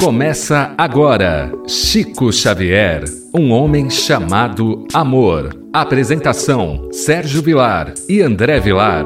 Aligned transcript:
Começa 0.00 0.74
agora 0.78 1.52
Chico 1.66 2.32
Xavier, 2.32 3.02
um 3.34 3.50
homem 3.50 3.90
chamado 3.90 4.86
amor. 4.94 5.50
Apresentação: 5.72 6.88
Sérgio 6.92 7.42
Vilar 7.42 7.92
e 8.08 8.22
André 8.22 8.60
Vilar. 8.60 9.04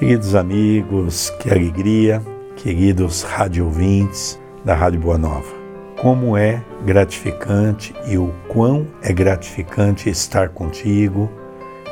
Queridos 0.00 0.34
amigos, 0.34 1.30
que 1.38 1.48
alegria, 1.48 2.20
queridos 2.56 3.22
rádio 3.22 3.66
ouvintes 3.66 4.38
da 4.64 4.74
Rádio 4.74 4.98
Boa 4.98 5.16
Nova. 5.16 5.54
Como 6.02 6.36
é 6.36 6.60
gratificante 6.84 7.94
e 8.08 8.18
o 8.18 8.34
quão 8.48 8.88
é 9.00 9.12
gratificante 9.12 10.10
estar 10.10 10.48
contigo 10.48 11.30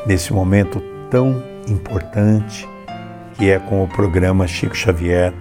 nesse 0.04 0.32
momento 0.32 0.82
tão 1.08 1.40
importante 1.68 2.68
que 3.34 3.50
é 3.50 3.58
com 3.58 3.84
o 3.84 3.88
programa 3.88 4.48
Chico 4.48 4.76
Xavier, 4.76 5.32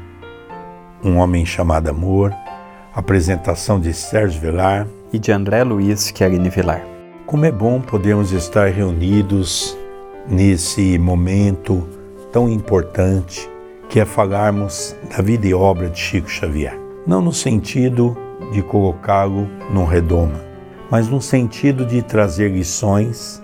Um 1.03 1.17
Homem 1.17 1.45
Chamado 1.45 1.89
Amor, 1.89 2.31
apresentação 2.93 3.79
de 3.79 3.93
Sérgio 3.93 4.39
Vilar 4.39 4.87
e 5.11 5.17
de 5.17 5.31
André 5.31 5.63
Luiz 5.63 6.11
Querini 6.11 6.49
Vilar. 6.49 6.83
Como 7.25 7.45
é 7.45 7.51
bom 7.51 7.81
podermos 7.81 8.31
estar 8.31 8.69
reunidos 8.69 9.75
nesse 10.27 10.97
momento 10.99 11.87
tão 12.31 12.49
importante 12.49 13.49
que 13.89 13.99
é 13.99 14.05
falarmos 14.05 14.95
da 15.09 15.23
vida 15.23 15.47
e 15.47 15.53
obra 15.53 15.89
de 15.89 15.99
Chico 15.99 16.29
Xavier. 16.29 16.77
Não 17.05 17.21
no 17.21 17.33
sentido 17.33 18.15
de 18.51 18.61
colocá-lo 18.61 19.47
num 19.71 19.85
redoma, 19.85 20.39
mas 20.91 21.07
no 21.07 21.21
sentido 21.21 21.85
de 21.85 22.01
trazer 22.01 22.51
lições 22.51 23.41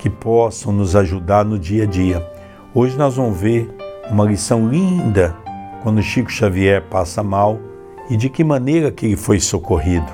que 0.00 0.08
possam 0.08 0.72
nos 0.72 0.96
ajudar 0.96 1.44
no 1.44 1.58
dia 1.58 1.84
a 1.84 1.86
dia. 1.86 2.26
Hoje 2.74 2.96
nós 2.96 3.16
vamos 3.16 3.38
ver 3.38 3.70
uma 4.10 4.24
lição 4.24 4.66
linda 4.66 5.36
quando 5.82 6.02
Chico 6.02 6.32
Xavier 6.32 6.82
passa 6.88 7.22
mal 7.22 7.60
e 8.08 8.16
de 8.16 8.30
que 8.30 8.42
maneira 8.42 8.90
que 8.90 9.04
ele 9.04 9.16
foi 9.16 9.38
socorrido. 9.38 10.10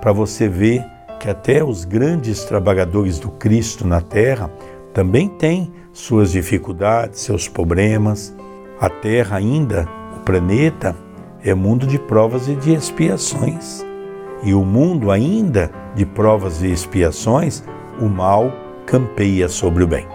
Para 0.00 0.12
você 0.12 0.48
ver 0.48 0.86
que 1.18 1.28
até 1.28 1.64
os 1.64 1.84
grandes 1.84 2.44
trabalhadores 2.44 3.18
do 3.18 3.28
Cristo 3.28 3.84
na 3.84 4.00
terra 4.00 4.48
também 4.94 5.28
têm 5.28 5.72
suas 5.92 6.30
dificuldades, 6.30 7.20
seus 7.20 7.48
problemas. 7.48 8.32
A 8.80 8.88
terra 8.88 9.36
ainda, 9.36 9.88
o 10.16 10.20
planeta, 10.20 10.94
é 11.42 11.52
mundo 11.54 11.88
de 11.88 11.98
provas 11.98 12.46
e 12.46 12.54
de 12.54 12.72
expiações. 12.72 13.84
E 14.44 14.54
o 14.54 14.64
mundo 14.64 15.10
ainda 15.10 15.72
de 15.96 16.06
provas 16.06 16.62
e 16.62 16.70
expiações, 16.70 17.64
o 18.00 18.08
mal 18.08 18.67
campeia 18.88 19.50
sobre 19.50 19.84
o 19.84 19.86
bem. 19.86 20.06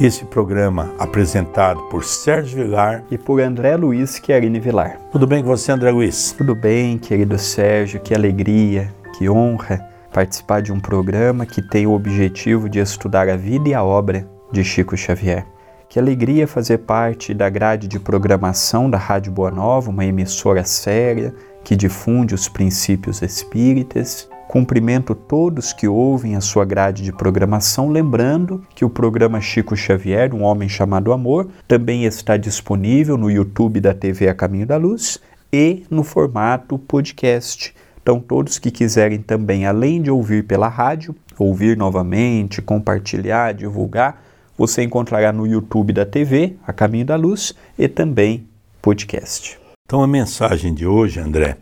Esse 0.00 0.24
programa 0.24 0.94
apresentado 1.00 1.80
por 1.90 2.04
Sérgio 2.04 2.62
Vilar 2.62 3.02
e 3.10 3.18
por 3.18 3.40
André 3.40 3.76
Luiz 3.76 4.20
Querini 4.20 4.60
Vilar. 4.60 5.00
Tudo 5.10 5.26
bem 5.26 5.42
com 5.42 5.48
você, 5.48 5.72
André 5.72 5.90
Luiz? 5.90 6.30
Tudo 6.30 6.54
bem, 6.54 6.96
querido 6.96 7.36
Sérgio, 7.36 8.00
que 8.00 8.14
alegria, 8.14 8.94
que 9.18 9.28
honra 9.28 9.84
participar 10.12 10.62
de 10.62 10.72
um 10.72 10.78
programa 10.78 11.44
que 11.44 11.60
tem 11.60 11.88
o 11.88 11.92
objetivo 11.92 12.68
de 12.68 12.78
estudar 12.78 13.28
a 13.28 13.36
vida 13.36 13.70
e 13.70 13.74
a 13.74 13.82
obra 13.82 14.24
de 14.52 14.62
Chico 14.62 14.96
Xavier. 14.96 15.44
Que 15.88 15.98
alegria 15.98 16.46
fazer 16.46 16.78
parte 16.78 17.34
da 17.34 17.50
grade 17.50 17.88
de 17.88 17.98
programação 17.98 18.88
da 18.88 18.96
Rádio 18.96 19.32
Boa 19.32 19.50
Nova, 19.50 19.90
uma 19.90 20.04
emissora 20.04 20.62
séria 20.62 21.34
que 21.64 21.74
difunde 21.74 22.32
os 22.32 22.48
princípios 22.48 23.22
espíritas 23.22 24.28
Cumprimento 24.54 25.16
todos 25.16 25.72
que 25.72 25.88
ouvem 25.88 26.36
a 26.36 26.40
sua 26.40 26.64
grade 26.64 27.02
de 27.02 27.12
programação, 27.12 27.88
lembrando 27.88 28.64
que 28.72 28.84
o 28.84 28.88
programa 28.88 29.40
Chico 29.40 29.76
Xavier, 29.76 30.32
Um 30.32 30.44
Homem 30.44 30.68
Chamado 30.68 31.12
Amor, 31.12 31.48
também 31.66 32.04
está 32.04 32.36
disponível 32.36 33.18
no 33.18 33.28
YouTube 33.28 33.80
da 33.80 33.92
TV 33.92 34.28
A 34.28 34.32
Caminho 34.32 34.64
da 34.64 34.76
Luz 34.76 35.18
e 35.52 35.82
no 35.90 36.04
formato 36.04 36.78
podcast. 36.78 37.74
Então, 38.00 38.20
todos 38.20 38.60
que 38.60 38.70
quiserem 38.70 39.18
também, 39.18 39.66
além 39.66 40.00
de 40.00 40.08
ouvir 40.08 40.44
pela 40.44 40.68
rádio, 40.68 41.16
ouvir 41.36 41.76
novamente, 41.76 42.62
compartilhar, 42.62 43.54
divulgar, 43.54 44.22
você 44.56 44.84
encontrará 44.84 45.32
no 45.32 45.48
YouTube 45.48 45.92
da 45.92 46.06
TV, 46.06 46.54
A 46.64 46.72
Caminho 46.72 47.06
da 47.06 47.16
Luz, 47.16 47.52
e 47.76 47.88
também 47.88 48.46
podcast. 48.80 49.58
Então, 49.84 50.00
a 50.00 50.06
mensagem 50.06 50.72
de 50.72 50.86
hoje, 50.86 51.18
André, 51.18 51.56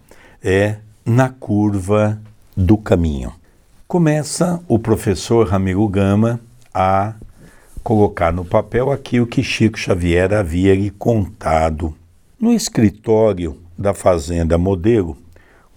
é 0.45 0.77
na 1.07 1.31
curva 1.31 2.21
do 2.57 2.77
caminho. 2.77 3.33
Começa 3.89 4.63
o 4.69 4.79
professor 4.79 5.47
Ramiro 5.47 5.87
Gama 5.89 6.41
a 6.73 7.15
colocar 7.83 8.33
no 8.33 8.45
papel 8.45 8.91
aquilo 8.91 9.27
que 9.27 9.43
Chico 9.43 9.79
Xavier 9.79 10.33
havia 10.33 10.75
lhe 10.75 10.91
contado. 10.91 11.95
No 12.39 12.53
escritório 12.53 13.59
da 13.77 13.93
Fazenda 13.95 14.57
Modelo, 14.57 15.17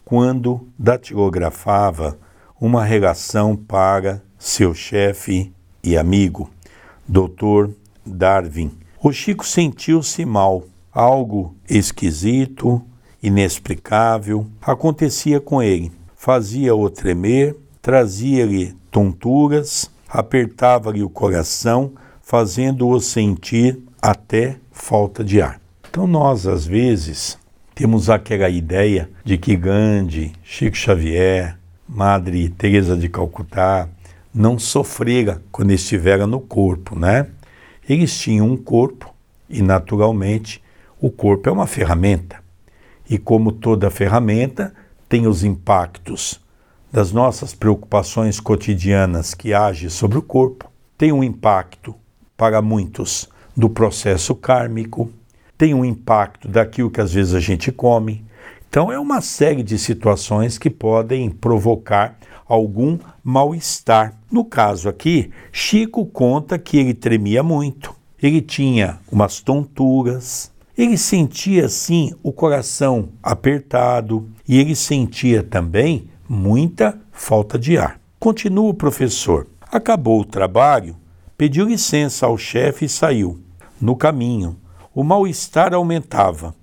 quando 0.04 0.68
datilografava 0.78 2.18
uma 2.60 2.84
relação 2.84 3.56
para 3.56 4.22
seu 4.38 4.74
chefe 4.74 5.52
e 5.84 5.98
amigo, 5.98 6.50
Dr. 7.08 7.70
Darwin, 8.06 8.72
o 9.02 9.12
Chico 9.12 9.46
sentiu-se 9.46 10.26
mal. 10.26 10.64
Algo 10.92 11.54
esquisito, 11.70 12.82
inexplicável 13.22 14.48
acontecia 14.62 15.42
com 15.42 15.62
ele 15.62 15.92
fazia-o 16.26 16.90
tremer, 16.90 17.56
trazia-lhe 17.84 18.74
tonturas, 18.90 19.92
apertava-lhe 20.10 21.04
o 21.04 21.10
coração, 21.10 21.92
fazendo-o 22.20 23.00
sentir 23.00 23.78
até 24.02 24.58
falta 24.72 25.24
de 25.24 25.40
ar. 25.40 25.62
Então 25.88 26.08
nós, 26.08 26.48
às 26.48 26.66
vezes, 26.66 27.38
temos 27.76 28.10
aquela 28.10 28.50
ideia 28.50 29.08
de 29.24 29.38
que 29.38 29.56
Gandhi, 29.56 30.34
Chico 30.42 30.76
Xavier, 30.76 31.60
Madre 31.88 32.50
Teresa 32.50 32.98
de 32.98 33.08
Calcutá 33.08 33.88
não 34.34 34.58
sofreram 34.58 35.40
quando 35.52 35.74
estiveram 35.74 36.26
no 36.26 36.40
corpo, 36.40 36.98
né? 36.98 37.28
Eles 37.88 38.18
tinham 38.18 38.48
um 38.48 38.58
corpo 38.58 39.14
e, 39.48 39.62
naturalmente, 39.62 40.60
o 41.00 41.12
corpo 41.12 41.50
é 41.50 41.52
uma 41.52 41.68
ferramenta. 41.68 42.38
E 43.08 43.20
como 43.20 43.52
toda 43.52 43.92
ferramenta, 43.92 44.74
tem 45.08 45.28
os 45.28 45.44
impactos 45.44 46.40
das 46.92 47.12
nossas 47.12 47.54
preocupações 47.54 48.40
cotidianas 48.40 49.34
que 49.34 49.54
agem 49.54 49.90
sobre 49.90 50.18
o 50.18 50.22
corpo, 50.22 50.72
tem 50.98 51.12
um 51.12 51.24
impacto 51.24 51.94
para 52.38 52.62
muitos 52.62 53.30
do 53.56 53.70
processo 53.70 54.34
kármico, 54.34 55.12
tem 55.58 55.74
um 55.74 55.86
impacto 55.86 56.48
daquilo 56.48 56.90
que 56.90 57.02
às 57.02 57.14
vezes 57.14 57.34
a 57.34 57.40
gente 57.40 57.72
come. 57.72 58.26
Então 58.70 58.92
é 58.92 59.00
uma 59.00 59.22
série 59.22 59.64
de 59.64 59.78
situações 59.78 60.58
que 60.58 60.70
podem 60.70 61.30
provocar 61.30 62.18
algum 62.48 62.98
mal-estar. 63.24 64.14
No 64.32 64.46
caso 64.46 64.90
aqui, 64.90 65.32
Chico 65.52 66.06
conta 66.06 66.60
que 66.60 66.78
ele 66.78 66.94
tremia 66.94 67.42
muito. 67.42 67.96
Ele 68.22 68.42
tinha 68.42 69.00
umas 69.12 69.40
tonturas, 69.40 70.52
ele 70.78 70.98
sentia 70.98 71.66
assim 71.66 72.14
o 72.22 72.34
coração 72.34 73.10
apertado 73.24 74.30
e 74.48 74.60
ele 74.60 74.76
sentia 74.76 75.42
também 75.42 76.10
muita 76.28 77.00
falta 77.14 77.58
de 77.58 77.78
ar. 77.78 78.00
Continua 78.20 78.70
o 78.70 78.74
professor. 78.74 79.48
Acabou 79.72 80.22
o 80.22 80.26
trabalho, 80.26 80.96
pediu 81.38 81.66
licença 81.66 82.26
ao 82.26 82.38
chefe 82.38 82.86
e 82.86 82.90
saiu. 82.90 83.40
No 83.80 83.96
caminho, 83.96 84.58
o 84.94 85.02
mal-estar 85.04 85.74
aumentava 85.74 86.54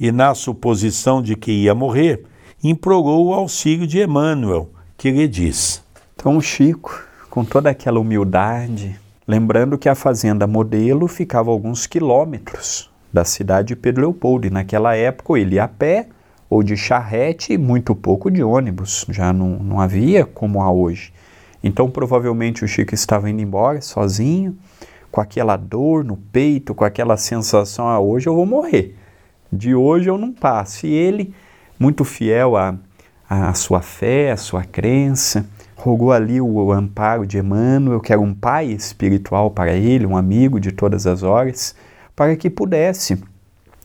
e, 0.00 0.10
na 0.10 0.34
suposição 0.34 1.22
de 1.22 1.36
que 1.36 1.52
ia 1.52 1.74
morrer, 1.74 2.24
implorou 2.64 3.26
o 3.26 3.34
auxílio 3.34 3.86
de 3.86 4.00
Emmanuel, 4.00 4.70
que 4.96 5.10
lhe 5.10 5.28
diz: 5.28 5.82
Então, 6.14 6.40
Chico, 6.40 7.04
com 7.28 7.44
toda 7.44 7.70
aquela 7.70 8.00
humildade, 8.00 8.98
lembrando 9.26 9.78
que 9.78 9.88
a 9.88 9.94
fazenda 9.94 10.46
modelo 10.46 11.06
ficava 11.06 11.50
alguns 11.50 11.86
quilômetros 11.86 12.90
da 13.12 13.24
cidade 13.24 13.68
de 13.68 13.76
Pedro 13.76 14.02
Leopoldo. 14.02 14.46
E 14.46 14.50
naquela 14.50 14.94
época 14.96 15.38
ele 15.38 15.56
ia 15.56 15.64
a 15.64 15.68
pé 15.68 16.08
ou 16.48 16.62
de 16.62 16.76
charrete 16.76 17.52
e 17.52 17.58
muito 17.58 17.94
pouco 17.94 18.30
de 18.30 18.42
ônibus. 18.42 19.04
Já 19.08 19.32
não, 19.32 19.58
não 19.58 19.80
havia 19.80 20.24
como 20.24 20.62
há 20.62 20.70
hoje. 20.70 21.12
Então 21.62 21.90
provavelmente 21.90 22.64
o 22.64 22.68
Chico 22.68 22.94
estava 22.94 23.28
indo 23.28 23.42
embora 23.42 23.80
sozinho, 23.80 24.56
com 25.10 25.20
aquela 25.20 25.56
dor 25.56 26.04
no 26.04 26.16
peito, 26.16 26.74
com 26.74 26.84
aquela 26.84 27.16
sensação, 27.16 27.88
ah, 27.88 27.98
hoje 27.98 28.28
eu 28.28 28.34
vou 28.34 28.46
morrer. 28.46 28.94
De 29.52 29.74
hoje 29.74 30.08
eu 30.08 30.18
não 30.18 30.32
passo. 30.32 30.86
E 30.86 30.92
ele, 30.92 31.34
muito 31.78 32.04
fiel 32.04 32.56
à, 32.56 32.74
à 33.28 33.52
sua 33.54 33.80
fé, 33.80 34.30
à 34.30 34.36
sua 34.36 34.64
crença, 34.64 35.46
rogou 35.76 36.12
ali 36.12 36.40
o 36.40 36.72
amparo 36.72 37.26
de 37.26 37.38
Emmanuel, 37.38 38.00
que 38.00 38.12
era 38.12 38.20
um 38.20 38.34
pai 38.34 38.66
espiritual 38.66 39.50
para 39.50 39.72
ele, 39.72 40.06
um 40.06 40.16
amigo 40.16 40.60
de 40.60 40.72
todas 40.72 41.06
as 41.06 41.22
horas, 41.22 41.74
para 42.18 42.34
que 42.34 42.50
pudesse 42.50 43.16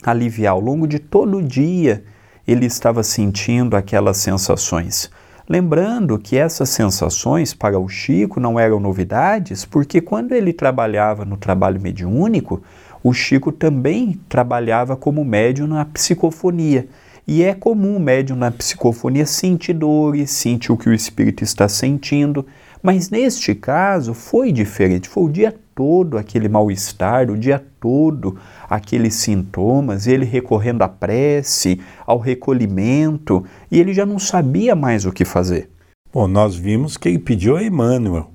aliviar 0.03 0.53
ao 0.53 0.59
longo 0.59 0.87
de 0.87 0.97
todo 0.97 1.37
o 1.37 1.43
dia. 1.43 2.03
Ele 2.47 2.65
estava 2.65 3.03
sentindo 3.03 3.75
aquelas 3.75 4.17
sensações. 4.17 5.11
Lembrando 5.47 6.17
que 6.17 6.35
essas 6.35 6.69
sensações 6.69 7.53
para 7.53 7.77
o 7.77 7.87
Chico 7.87 8.39
não 8.39 8.59
eram 8.59 8.79
novidades, 8.79 9.65
porque 9.65 10.01
quando 10.01 10.31
ele 10.31 10.51
trabalhava 10.51 11.23
no 11.23 11.37
trabalho 11.37 11.79
mediúnico, 11.79 12.63
o 13.03 13.13
Chico 13.13 13.51
também 13.51 14.19
trabalhava 14.27 14.95
como 14.95 15.23
médium 15.23 15.67
na 15.67 15.85
psicofonia. 15.85 16.87
E 17.27 17.43
é 17.43 17.53
comum 17.53 17.97
o 17.97 17.99
médium 17.99 18.35
na 18.35 18.49
psicofonia 18.49 19.27
sentir 19.27 19.73
dores, 19.73 20.31
sentir 20.31 20.71
o 20.71 20.77
que 20.77 20.89
o 20.89 20.93
espírito 20.93 21.43
está 21.43 21.69
sentindo, 21.69 22.47
mas 22.81 23.11
neste 23.11 23.53
caso 23.53 24.15
foi 24.15 24.51
diferente, 24.51 25.07
foi 25.07 25.23
o 25.23 25.29
dia 25.29 25.55
todo 25.75 26.17
aquele 26.17 26.47
mal-estar, 26.47 27.29
o 27.29 27.37
dia 27.37 27.63
todo 27.79 28.37
aqueles 28.69 29.15
sintomas, 29.15 30.07
ele 30.07 30.25
recorrendo 30.25 30.83
à 30.83 30.87
prece, 30.87 31.79
ao 32.05 32.19
recolhimento, 32.19 33.43
e 33.71 33.79
ele 33.79 33.93
já 33.93 34.05
não 34.05 34.19
sabia 34.19 34.75
mais 34.75 35.05
o 35.05 35.11
que 35.11 35.25
fazer. 35.25 35.69
Bom, 36.13 36.27
nós 36.27 36.55
vimos 36.55 36.95
que 36.95 37.09
ele 37.09 37.19
pediu 37.19 37.57
a 37.57 37.63
Emmanuel. 37.63 38.29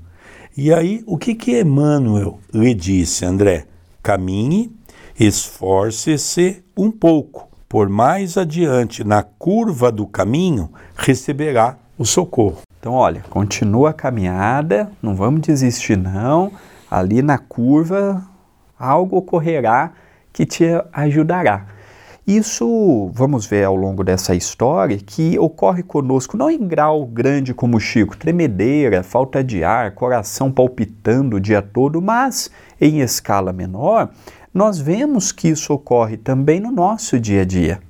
E 0.56 0.72
aí, 0.72 1.02
o 1.06 1.16
que 1.16 1.34
que 1.34 1.60
Emmanuel 1.60 2.40
lhe 2.52 2.74
disse, 2.74 3.24
André? 3.24 3.66
Caminhe, 4.02 4.72
esforce-se 5.18 6.62
um 6.76 6.90
pouco, 6.90 7.48
por 7.68 7.88
mais 7.88 8.36
adiante 8.36 9.04
na 9.04 9.22
curva 9.22 9.92
do 9.92 10.06
caminho 10.06 10.70
receberá 10.96 11.76
o 11.96 12.04
socorro. 12.04 12.62
Então, 12.80 12.94
olha, 12.94 13.24
continua 13.28 13.90
a 13.90 13.92
caminhada, 13.92 14.90
não 15.02 15.14
vamos 15.14 15.40
desistir 15.40 15.96
não. 15.96 16.52
Ali 16.90 17.22
na 17.22 17.38
curva 17.38 18.24
algo 18.78 19.16
ocorrerá 19.16 19.92
que 20.32 20.46
te 20.46 20.64
ajudará. 20.92 21.66
Isso, 22.26 23.10
vamos 23.14 23.46
ver 23.46 23.64
ao 23.64 23.74
longo 23.74 24.04
dessa 24.04 24.34
história, 24.34 24.98
que 24.98 25.38
ocorre 25.38 25.82
conosco 25.82 26.36
não 26.36 26.50
em 26.50 26.58
grau 26.58 27.06
grande 27.06 27.54
como 27.54 27.80
Chico, 27.80 28.18
tremedeira, 28.18 29.02
falta 29.02 29.42
de 29.42 29.64
ar, 29.64 29.92
coração 29.92 30.52
palpitando 30.52 31.36
o 31.36 31.40
dia 31.40 31.62
todo, 31.62 32.02
mas 32.02 32.50
em 32.78 33.00
escala 33.00 33.50
menor, 33.50 34.10
nós 34.52 34.78
vemos 34.78 35.32
que 35.32 35.48
isso 35.48 35.72
ocorre 35.72 36.18
também 36.18 36.60
no 36.60 36.70
nosso 36.70 37.18
dia 37.18 37.42
a 37.42 37.44
dia. 37.46 37.87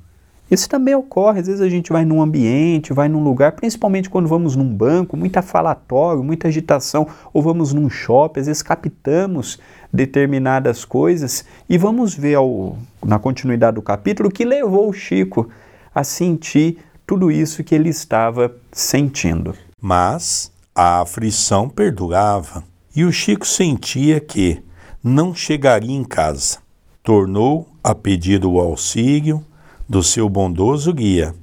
Isso 0.51 0.69
também 0.69 0.95
ocorre, 0.95 1.41
às 1.41 1.47
vezes 1.47 1.61
a 1.61 1.69
gente 1.69 1.93
vai 1.93 2.05
num 2.05 2.23
ambiente, 2.23 2.93
vai 2.93 3.09
num 3.09 3.23
lugar, 3.23 3.53
principalmente 3.53 4.09
quando 4.09 4.27
vamos 4.27 4.57
num 4.57 4.69
banco, 4.69 5.17
muita 5.17 5.43
falatório, 5.43 6.25
muita 6.25 6.49
agitação, 6.49 7.07
ou 7.33 7.43
vamos 7.43 7.75
num 7.75 7.91
shopping, 7.91 8.41
às 8.41 8.47
vezes 8.47 8.63
captamos 8.63 9.59
determinadas 9.93 10.85
coisas 10.85 11.45
e 11.69 11.77
vamos 11.77 12.15
ver 12.15 12.35
ao, 12.35 12.77
na 13.05 13.19
continuidade 13.19 13.75
do 13.75 13.83
capítulo 13.83 14.29
o 14.29 14.33
que 14.33 14.45
levou 14.45 14.89
o 14.89 14.93
Chico 14.93 15.49
a 15.95 16.03
sentir 16.03 16.79
tudo 17.07 17.31
isso 17.31 17.65
que 17.65 17.75
ele 17.75 17.89
estava 17.89 18.55
sentindo. 18.73 19.55
Mas 19.81 20.51
a 20.75 21.01
aflição 21.01 21.69
perdurava 21.69 22.63
e 22.95 23.05
o 23.05 23.13
Chico 23.13 23.47
sentia 23.47 24.19
que 24.21 24.63
não 25.03 25.35
chegaria 25.35 25.95
em 25.95 26.05
casa. 26.05 26.59
Tornou 27.03 27.69
a 27.83 27.95
pedir 27.95 28.45
o 28.45 28.59
auxílio 28.59 29.45
do 29.89 30.03
seu 30.03 30.29
bondoso 30.29 30.93
guia, 30.93 31.35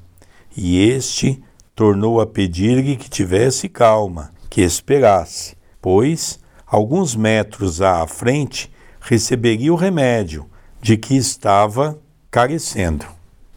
e 0.56 0.80
este 0.80 1.42
tornou 1.76 2.22
a 2.22 2.28
pedir-lhe 2.28 2.96
que 2.96 3.10
tivesse 3.10 3.68
calma, 3.68 4.32
que 4.50 4.62
esperasse, 4.62 5.56
pois, 5.82 6.40
alguns 6.66 7.16
metros 7.16 7.82
à 7.82 8.06
frente, 8.08 8.72
receberia 9.02 9.74
o 9.74 9.76
remédio 9.76 10.46
de 10.82 10.96
que 10.96 11.16
estava 11.16 12.00
carecendo. 12.32 13.06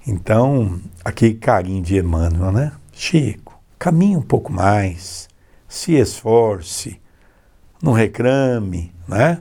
Então, 0.06 0.80
aquele 1.04 1.34
carinho 1.34 1.82
de 1.82 1.98
Emmanuel, 1.98 2.50
né? 2.50 2.72
Chico, 2.92 3.60
caminhe 3.78 4.16
um 4.16 4.22
pouco 4.22 4.52
mais, 4.52 5.28
se 5.68 5.92
esforce, 5.94 7.00
não 7.82 7.92
reclame, 7.92 8.92
né? 9.06 9.40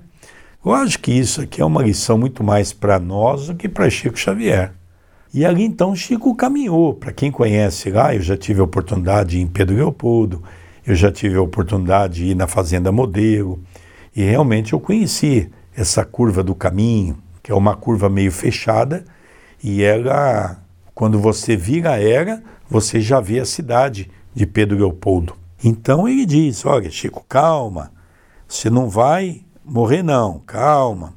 Eu 0.64 0.74
acho 0.74 1.00
que 1.00 1.12
isso 1.12 1.42
aqui 1.42 1.62
é 1.62 1.66
uma 1.66 1.82
lição 1.82 2.18
muito 2.18 2.44
mais 2.44 2.74
para 2.74 3.00
nós 3.00 3.48
do 3.48 3.56
que 3.56 3.70
para 3.70 3.90
Chico 3.90 4.18
Xavier. 4.18 4.74
E 5.34 5.46
ali 5.46 5.64
então 5.64 5.96
Chico 5.96 6.34
caminhou. 6.36 6.94
Para 6.94 7.12
quem 7.12 7.32
conhece 7.32 7.90
lá, 7.90 8.16
eu 8.16 8.22
já 8.22 8.38
tive 8.38 8.62
a 8.62 8.64
oportunidade 8.64 9.40
em 9.40 9.48
Pedro 9.48 9.76
Leopoldo, 9.76 10.44
eu 10.86 10.96
já 10.96 11.12
tive 11.12 11.38
a 11.38 11.42
oportunidade 11.42 12.16
de 12.16 12.26
ir 12.28 12.36
na 12.36 12.48
Fazenda 12.48 12.92
Modelo, 12.92 13.62
e 14.16 14.24
realmente 14.24 14.74
eu 14.74 14.80
conheci 14.80 15.50
essa 15.76 16.04
curva 16.04 16.42
do 16.44 16.56
caminho, 16.56 17.18
que 17.44 17.52
é 17.52 17.56
uma 17.56 17.76
curva 17.76 18.10
meio 18.10 18.32
fechada, 18.32 19.06
e 19.64 19.84
ela, 19.84 20.58
quando 20.96 21.20
você 21.20 21.56
vira 21.56 22.02
ela, 22.02 22.42
você 22.70 23.00
já 23.00 23.20
vê 23.20 23.40
a 23.40 23.46
cidade 23.46 24.10
de 24.34 24.46
Pedro 24.46 24.78
Leopoldo. 24.78 25.36
Então 25.64 26.08
ele 26.08 26.26
diz: 26.26 26.66
Olha, 26.66 26.90
Chico, 26.90 27.26
calma, 27.28 27.92
você 28.48 28.70
não 28.70 28.90
vai 28.90 29.42
morrer, 29.64 30.04
não, 30.04 30.40
calma. 30.46 31.14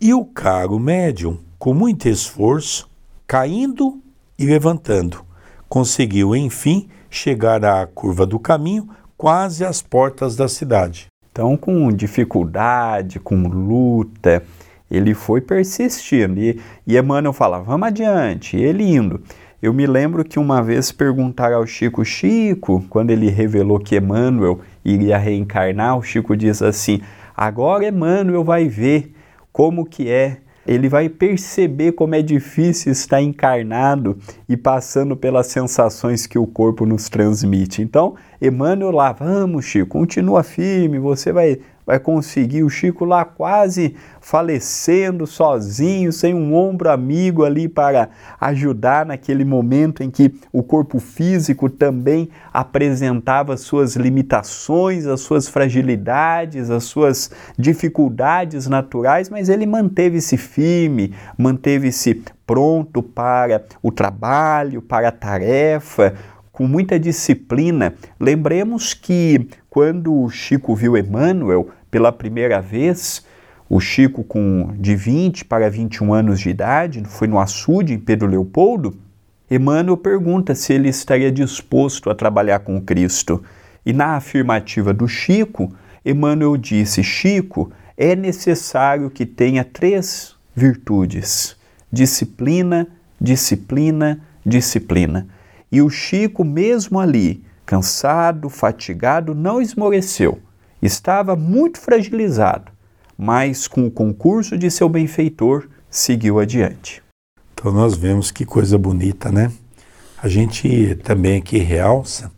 E 0.00 0.12
o 0.12 0.24
caro 0.24 0.78
médium, 0.78 1.38
com 1.58 1.74
muito 1.74 2.08
esforço, 2.08 2.87
caindo 3.28 4.00
e 4.38 4.46
levantando. 4.46 5.22
Conseguiu, 5.68 6.34
enfim, 6.34 6.88
chegar 7.10 7.62
à 7.62 7.86
curva 7.86 8.24
do 8.24 8.38
caminho, 8.38 8.88
quase 9.18 9.66
às 9.66 9.82
portas 9.82 10.34
da 10.34 10.48
cidade. 10.48 11.08
Então, 11.30 11.54
com 11.54 11.92
dificuldade, 11.92 13.20
com 13.20 13.46
luta, 13.46 14.42
ele 14.90 15.12
foi 15.12 15.42
persistindo. 15.42 16.40
E, 16.40 16.58
e 16.86 16.96
Emmanuel 16.96 17.34
fala: 17.34 17.60
vamos 17.60 17.88
adiante, 17.88 18.56
e 18.56 18.64
ele 18.64 18.84
indo. 18.84 19.22
Eu 19.60 19.74
me 19.74 19.86
lembro 19.86 20.24
que 20.24 20.38
uma 20.38 20.62
vez 20.62 20.90
perguntaram 20.90 21.56
ao 21.56 21.66
Chico, 21.66 22.02
Chico, 22.04 22.82
quando 22.88 23.10
ele 23.10 23.28
revelou 23.28 23.78
que 23.78 23.96
Emmanuel 23.96 24.60
iria 24.82 25.18
reencarnar, 25.18 25.98
o 25.98 26.02
Chico 26.02 26.34
diz 26.34 26.62
assim: 26.62 27.02
agora 27.36 27.86
Emmanuel 27.86 28.42
vai 28.42 28.68
ver 28.68 29.12
como 29.52 29.84
que 29.84 30.08
é 30.08 30.38
ele 30.68 30.86
vai 30.86 31.08
perceber 31.08 31.92
como 31.92 32.14
é 32.14 32.20
difícil 32.20 32.92
estar 32.92 33.22
encarnado 33.22 34.18
e 34.46 34.54
passando 34.54 35.16
pelas 35.16 35.46
sensações 35.46 36.26
que 36.26 36.38
o 36.38 36.46
corpo 36.46 36.84
nos 36.84 37.08
transmite. 37.08 37.80
Então, 37.80 38.16
Emmanuel 38.40 38.90
lá, 38.90 39.12
vamos 39.12 39.64
Chico, 39.64 39.88
continua 39.88 40.42
firme, 40.42 40.98
você 40.98 41.32
vai 41.32 41.58
vai 41.88 41.98
conseguir. 41.98 42.62
O 42.64 42.68
Chico 42.68 43.06
lá 43.06 43.24
quase 43.24 43.96
falecendo 44.20 45.26
sozinho, 45.26 46.12
sem 46.12 46.34
um 46.34 46.54
ombro 46.54 46.90
amigo 46.90 47.44
ali 47.44 47.66
para 47.66 48.10
ajudar 48.38 49.06
naquele 49.06 49.42
momento 49.42 50.02
em 50.02 50.10
que 50.10 50.34
o 50.52 50.62
corpo 50.62 51.00
físico 51.00 51.70
também 51.70 52.28
apresentava 52.52 53.56
suas 53.56 53.96
limitações, 53.96 55.06
as 55.06 55.22
suas 55.22 55.48
fragilidades, 55.48 56.68
as 56.68 56.84
suas 56.84 57.30
dificuldades 57.58 58.66
naturais, 58.66 59.30
mas 59.30 59.48
ele 59.48 59.64
manteve-se 59.64 60.36
firme, 60.36 61.14
manteve-se 61.38 62.22
pronto 62.46 63.02
para 63.02 63.62
o 63.82 63.90
trabalho, 63.90 64.82
para 64.82 65.08
a 65.08 65.12
tarefa, 65.12 66.12
com 66.52 66.66
muita 66.66 66.98
disciplina. 66.98 67.94
Lembremos 68.18 68.92
que 68.92 69.48
quando 69.70 70.28
Chico 70.28 70.74
viu 70.74 70.96
Emmanuel, 70.96 71.68
pela 71.90 72.12
primeira 72.12 72.60
vez, 72.60 73.24
o 73.68 73.80
Chico 73.80 74.24
com 74.24 74.74
de 74.78 74.96
20 74.96 75.44
para 75.44 75.68
21 75.68 76.12
anos 76.12 76.40
de 76.40 76.50
idade, 76.50 77.02
foi 77.06 77.28
no 77.28 77.38
açude 77.38 77.92
em 77.92 77.98
Pedro 77.98 78.26
Leopoldo, 78.26 78.96
Emmanuel 79.50 79.96
pergunta 79.96 80.54
se 80.54 80.74
ele 80.74 80.88
estaria 80.88 81.32
disposto 81.32 82.10
a 82.10 82.14
trabalhar 82.14 82.58
com 82.60 82.80
Cristo. 82.80 83.42
E 83.84 83.94
na 83.94 84.16
afirmativa 84.16 84.92
do 84.92 85.08
Chico, 85.08 85.72
Emmanuel 86.04 86.56
disse: 86.58 87.02
Chico, 87.02 87.72
é 87.96 88.14
necessário 88.14 89.08
que 89.08 89.24
tenha 89.24 89.64
três 89.64 90.34
virtudes: 90.54 91.56
disciplina, 91.90 92.86
disciplina, 93.18 94.20
disciplina. 94.44 95.26
E 95.72 95.80
o 95.80 95.88
Chico, 95.88 96.44
mesmo 96.44 97.00
ali, 97.00 97.42
cansado, 97.64 98.50
fatigado, 98.50 99.34
não 99.34 99.62
esmoreceu 99.62 100.42
Estava 100.80 101.34
muito 101.34 101.80
fragilizado, 101.80 102.70
mas 103.16 103.66
com 103.66 103.86
o 103.86 103.90
concurso 103.90 104.56
de 104.56 104.70
seu 104.70 104.88
benfeitor, 104.88 105.68
seguiu 105.90 106.38
adiante. 106.38 107.02
Então 107.52 107.72
nós 107.72 107.96
vemos 107.96 108.30
que 108.30 108.44
coisa 108.44 108.78
bonita, 108.78 109.32
né? 109.32 109.50
A 110.22 110.28
gente 110.28 110.94
também 111.02 111.38
aqui 111.38 111.58
realça 111.58 112.30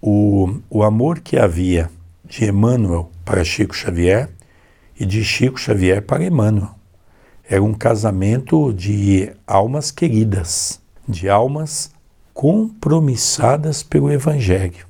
o, 0.00 0.58
o 0.70 0.82
amor 0.82 1.20
que 1.20 1.38
havia 1.38 1.90
de 2.24 2.46
Emmanuel 2.46 3.10
para 3.24 3.44
Chico 3.44 3.74
Xavier 3.74 4.30
e 4.98 5.04
de 5.04 5.22
Chico 5.22 5.58
Xavier 5.58 6.02
para 6.02 6.24
Emmanuel. 6.24 6.74
Era 7.48 7.62
um 7.62 7.74
casamento 7.74 8.72
de 8.72 9.30
almas 9.46 9.90
queridas, 9.90 10.80
de 11.06 11.28
almas 11.28 11.92
compromissadas 12.32 13.82
pelo 13.82 14.10
Evangelho. 14.10 14.86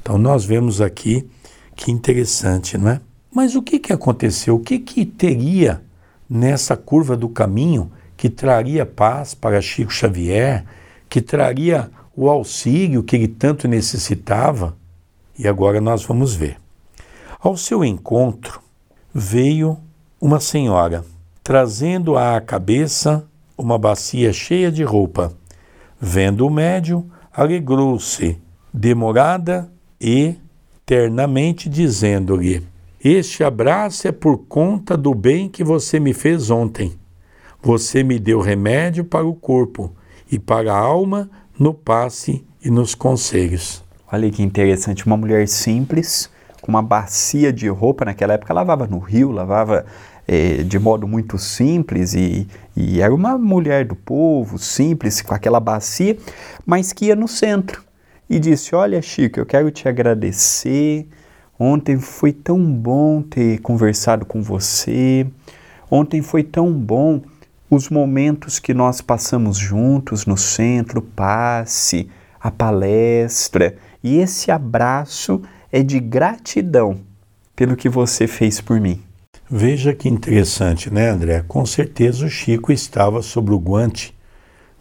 Então 0.00 0.16
nós 0.16 0.44
vemos 0.44 0.80
aqui 0.80 1.28
que 1.74 1.90
interessante, 1.90 2.78
não 2.78 2.90
é? 2.90 3.00
Mas 3.32 3.54
o 3.54 3.62
que, 3.62 3.78
que 3.78 3.92
aconteceu? 3.92 4.56
O 4.56 4.60
que, 4.60 4.78
que 4.78 5.04
teria 5.04 5.82
nessa 6.28 6.76
curva 6.76 7.16
do 7.16 7.28
caminho 7.28 7.90
que 8.16 8.30
traria 8.30 8.86
paz 8.86 9.34
para 9.34 9.60
Chico 9.60 9.92
Xavier, 9.92 10.64
que 11.08 11.20
traria 11.20 11.90
o 12.16 12.30
auxílio 12.30 13.02
que 13.02 13.16
ele 13.16 13.28
tanto 13.28 13.66
necessitava, 13.66 14.76
e 15.38 15.48
agora 15.48 15.80
nós 15.80 16.04
vamos 16.04 16.34
ver. 16.34 16.56
Ao 17.40 17.56
seu 17.56 17.84
encontro 17.84 18.60
veio 19.12 19.76
uma 20.20 20.40
senhora, 20.40 21.04
trazendo 21.42 22.16
à 22.16 22.40
cabeça 22.40 23.24
uma 23.58 23.76
bacia 23.76 24.32
cheia 24.32 24.70
de 24.70 24.82
roupa. 24.82 25.32
Vendo 26.00 26.46
o 26.46 26.50
médium, 26.50 27.08
alegrou-se, 27.32 28.38
demorada 28.72 29.70
e 30.00 30.36
ternamente, 30.86 31.68
dizendo-lhe: 31.68 32.62
Este 33.02 33.42
abraço 33.42 34.08
é 34.08 34.12
por 34.12 34.38
conta 34.38 34.96
do 34.96 35.14
bem 35.14 35.48
que 35.48 35.64
você 35.64 35.98
me 35.98 36.12
fez 36.12 36.50
ontem. 36.50 36.92
Você 37.62 38.02
me 38.02 38.18
deu 38.18 38.40
remédio 38.40 39.04
para 39.04 39.24
o 39.24 39.34
corpo 39.34 39.92
e 40.30 40.38
para 40.38 40.72
a 40.72 40.78
alma 40.78 41.30
no 41.58 41.72
passe 41.72 42.44
e 42.62 42.70
nos 42.70 42.94
conselhos. 42.94 43.82
Olha 44.12 44.30
que 44.30 44.42
interessante, 44.42 45.06
uma 45.06 45.16
mulher 45.16 45.48
simples, 45.48 46.30
com 46.60 46.70
uma 46.70 46.82
bacia 46.82 47.52
de 47.52 47.68
roupa, 47.68 48.04
naquela 48.04 48.34
época 48.34 48.52
lavava 48.52 48.86
no 48.86 48.98
rio, 48.98 49.30
lavava 49.30 49.86
é, 50.26 50.62
de 50.62 50.78
modo 50.78 51.08
muito 51.08 51.38
simples 51.38 52.14
e, 52.14 52.46
e 52.76 53.00
era 53.00 53.14
uma 53.14 53.36
mulher 53.36 53.84
do 53.84 53.94
povo, 53.94 54.58
simples, 54.58 55.20
com 55.20 55.34
aquela 55.34 55.58
bacia, 55.58 56.16
mas 56.64 56.92
que 56.92 57.06
ia 57.06 57.16
no 57.16 57.28
centro 57.28 57.83
e 58.28 58.38
disse: 58.38 58.74
Olha, 58.74 59.00
Chico, 59.02 59.40
eu 59.40 59.46
quero 59.46 59.70
te 59.70 59.88
agradecer. 59.88 61.06
Ontem 61.58 61.98
foi 61.98 62.32
tão 62.32 62.60
bom 62.60 63.22
ter 63.22 63.60
conversado 63.60 64.26
com 64.26 64.42
você. 64.42 65.26
Ontem 65.90 66.20
foi 66.20 66.42
tão 66.42 66.72
bom 66.72 67.22
os 67.70 67.88
momentos 67.88 68.58
que 68.58 68.74
nós 68.74 69.00
passamos 69.00 69.56
juntos 69.56 70.26
no 70.26 70.36
centro, 70.36 71.00
passe, 71.00 72.08
a 72.40 72.50
palestra. 72.50 73.76
E 74.02 74.18
esse 74.18 74.50
abraço 74.50 75.42
é 75.70 75.82
de 75.82 75.98
gratidão 76.00 77.00
pelo 77.54 77.76
que 77.76 77.88
você 77.88 78.26
fez 78.26 78.60
por 78.60 78.80
mim. 78.80 79.02
Veja 79.48 79.94
que 79.94 80.08
interessante, 80.08 80.92
né, 80.92 81.10
André? 81.10 81.44
Com 81.46 81.64
certeza 81.64 82.26
o 82.26 82.28
Chico 82.28 82.72
estava 82.72 83.22
sobre 83.22 83.54
o 83.54 83.58
guante 83.58 84.14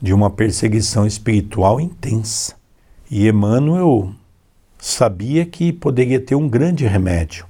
de 0.02 0.14
uma 0.14 0.30
perseguição 0.30 1.06
espiritual 1.06 1.80
intensa. 1.80 2.56
E 3.16 3.28
Emmanuel 3.28 4.12
sabia 4.80 5.46
que 5.46 5.72
poderia 5.72 6.20
ter 6.20 6.34
um 6.34 6.50
grande 6.50 6.88
remédio, 6.88 7.46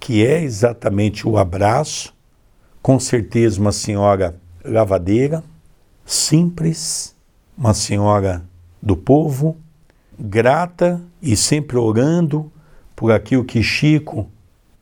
que 0.00 0.26
é 0.26 0.42
exatamente 0.42 1.28
o 1.28 1.38
abraço 1.38 2.12
com 2.82 2.98
certeza 2.98 3.60
uma 3.60 3.70
senhora 3.70 4.34
lavadeira, 4.64 5.44
simples, 6.04 7.14
uma 7.56 7.72
senhora 7.72 8.42
do 8.82 8.96
povo, 8.96 9.56
grata 10.18 11.00
e 11.22 11.36
sempre 11.36 11.76
orando 11.76 12.50
por 12.96 13.12
aquilo 13.12 13.44
que 13.44 13.62
Chico 13.62 14.28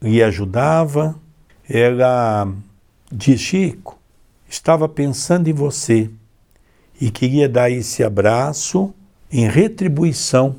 lhe 0.01 0.23
ajudava. 0.23 1.15
Ela 1.69 2.51
diz: 3.13 3.39
Chico, 3.43 3.99
estava 4.49 4.89
pensando 4.89 5.49
em 5.49 5.53
você 5.53 6.09
e 6.99 7.11
queria 7.11 7.47
dar 7.47 7.71
esse 7.71 8.03
abraço 8.03 8.95
em 9.31 9.49
retribuição 9.49 10.57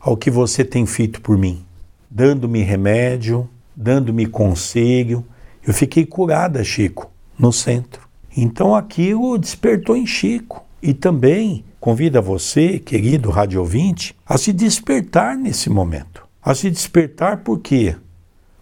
ao 0.00 0.16
que 0.16 0.30
você 0.30 0.64
tem 0.64 0.86
feito 0.86 1.20
por 1.20 1.36
mim, 1.36 1.64
dando-me 2.10 2.62
remédio, 2.62 3.48
dando-me 3.76 4.26
conselho 4.26 5.24
eu 5.68 5.74
fiquei 5.74 6.06
curada, 6.06 6.64
Chico, 6.64 7.10
no 7.38 7.52
centro. 7.52 8.08
Então 8.34 8.74
aquilo 8.74 9.36
despertou 9.36 9.94
em 9.94 10.06
Chico. 10.06 10.64
E 10.80 10.94
também 10.94 11.62
convida 11.78 12.22
você, 12.22 12.78
querido 12.78 13.28
rádio 13.28 13.60
ouvinte, 13.60 14.16
a 14.24 14.38
se 14.38 14.50
despertar 14.50 15.36
nesse 15.36 15.68
momento. 15.68 16.26
A 16.42 16.54
se 16.54 16.70
despertar 16.70 17.42
porque 17.44 17.94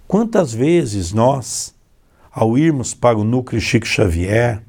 quantas 0.08 0.52
vezes 0.52 1.12
nós, 1.12 1.72
ao 2.32 2.58
irmos 2.58 2.92
para 2.92 3.16
o 3.16 3.22
núcleo 3.22 3.60
Chico 3.60 3.86
Xavier, 3.86 4.60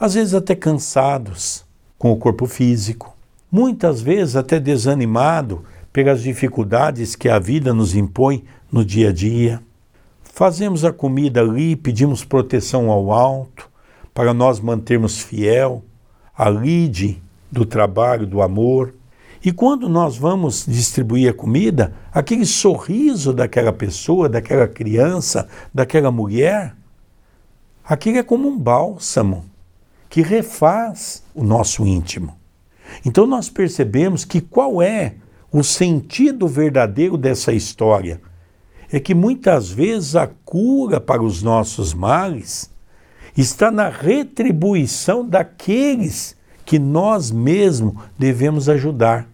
às 0.00 0.14
vezes 0.14 0.32
até 0.32 0.54
cansados 0.54 1.62
com 1.98 2.10
o 2.10 2.16
corpo 2.16 2.46
físico, 2.46 3.11
muitas 3.52 4.00
vezes 4.00 4.34
até 4.34 4.58
desanimado 4.58 5.62
pelas 5.92 6.22
dificuldades 6.22 7.14
que 7.14 7.28
a 7.28 7.38
vida 7.38 7.72
nos 7.72 7.94
impõe 7.94 8.42
no 8.72 8.84
dia 8.84 9.10
a 9.10 9.12
dia, 9.12 9.62
Fazemos 10.34 10.82
a 10.82 10.90
comida 10.90 11.42
ali, 11.42 11.76
pedimos 11.76 12.24
proteção 12.24 12.90
ao 12.90 13.12
alto, 13.12 13.68
para 14.14 14.32
nós 14.32 14.60
mantermos 14.60 15.20
fiel 15.20 15.84
a 16.36 16.48
lide 16.48 17.22
do 17.50 17.66
trabalho, 17.66 18.26
do 18.26 18.40
amor. 18.40 18.94
E 19.44 19.52
quando 19.52 19.90
nós 19.90 20.16
vamos 20.16 20.64
distribuir 20.66 21.28
a 21.28 21.34
comida, 21.34 21.92
aquele 22.10 22.46
sorriso 22.46 23.34
daquela 23.34 23.74
pessoa, 23.74 24.26
daquela 24.26 24.66
criança, 24.66 25.46
daquela 25.72 26.10
mulher, 26.10 26.74
aquilo 27.84 28.16
é 28.16 28.22
como 28.22 28.48
um 28.48 28.58
bálsamo 28.58 29.44
que 30.08 30.22
refaz 30.22 31.22
o 31.34 31.44
nosso 31.44 31.86
íntimo. 31.86 32.34
Então 33.04 33.26
nós 33.26 33.48
percebemos 33.48 34.24
que 34.24 34.40
qual 34.40 34.82
é 34.82 35.14
o 35.50 35.62
sentido 35.62 36.46
verdadeiro 36.48 37.16
dessa 37.16 37.52
história? 37.52 38.20
é 38.92 39.00
que 39.00 39.14
muitas 39.14 39.70
vezes 39.70 40.14
a 40.14 40.26
cura 40.26 41.00
para 41.00 41.22
os 41.22 41.42
nossos 41.42 41.94
males 41.94 42.70
está 43.36 43.70
na 43.70 43.88
retribuição 43.88 45.26
daqueles 45.26 46.36
que 46.66 46.78
nós 46.78 47.30
mesmos 47.30 47.94
devemos 48.18 48.68
ajudar. 48.68 49.26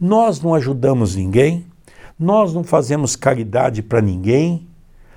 Nós 0.00 0.40
não 0.40 0.54
ajudamos 0.54 1.16
ninguém, 1.16 1.66
nós 2.16 2.54
não 2.54 2.62
fazemos 2.62 3.16
caridade 3.16 3.82
para 3.82 4.00
ninguém, 4.00 4.68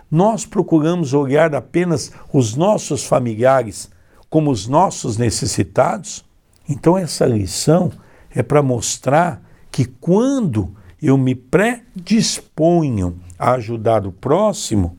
nós 0.09 0.45
procuramos 0.45 1.13
olhar 1.13 1.53
apenas 1.53 2.11
os 2.33 2.55
nossos 2.55 3.05
familiares 3.05 3.89
como 4.27 4.49
os 4.49 4.67
nossos 4.67 5.17
necessitados. 5.17 6.25
Então, 6.69 6.95
essa 6.95 7.25
lição 7.25 7.91
é 8.29 8.43
para 8.43 8.61
mostrar 8.61 9.41
que 9.71 9.85
quando 9.85 10.75
eu 11.01 11.17
me 11.17 11.33
predisponho 11.33 13.19
a 13.37 13.53
ajudar 13.53 14.05
o 14.05 14.11
próximo, 14.11 14.95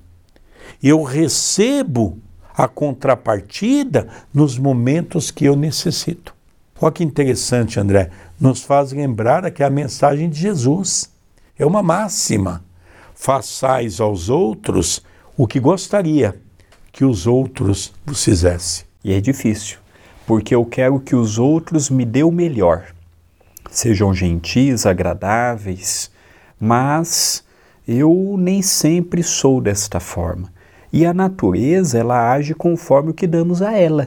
eu 0.82 1.02
recebo 1.04 2.18
a 2.54 2.66
contrapartida 2.66 4.08
nos 4.34 4.58
momentos 4.58 5.30
que 5.30 5.44
eu 5.44 5.54
necessito. 5.54 6.34
Olha 6.80 6.92
que 6.92 7.04
interessante, 7.04 7.78
André. 7.78 8.10
Nos 8.40 8.62
faz 8.62 8.92
lembrar 8.92 9.48
que 9.50 9.62
a 9.62 9.70
mensagem 9.70 10.28
de 10.28 10.40
Jesus. 10.40 11.10
É 11.58 11.66
uma 11.66 11.82
máxima. 11.82 12.64
Façais 13.14 14.00
aos 14.00 14.30
outros 14.30 15.02
o 15.36 15.46
que 15.46 15.60
gostaria 15.60 16.40
que 16.90 17.04
os 17.04 17.26
outros 17.26 17.92
vos 18.04 18.24
fizessem. 18.24 18.86
E 19.04 19.12
é 19.12 19.20
difícil, 19.20 19.78
porque 20.30 20.54
eu 20.54 20.64
quero 20.64 21.00
que 21.00 21.16
os 21.16 21.40
outros 21.40 21.90
me 21.90 22.04
dêem 22.04 22.24
o 22.24 22.30
melhor. 22.30 22.84
Sejam 23.68 24.14
gentis, 24.14 24.86
agradáveis, 24.86 26.08
mas 26.60 27.44
eu 27.86 28.36
nem 28.38 28.62
sempre 28.62 29.24
sou 29.24 29.60
desta 29.60 29.98
forma. 29.98 30.48
E 30.92 31.04
a 31.04 31.12
natureza, 31.12 31.98
ela 31.98 32.30
age 32.30 32.54
conforme 32.54 33.10
o 33.10 33.12
que 33.12 33.26
damos 33.26 33.60
a 33.60 33.72
ela. 33.72 34.06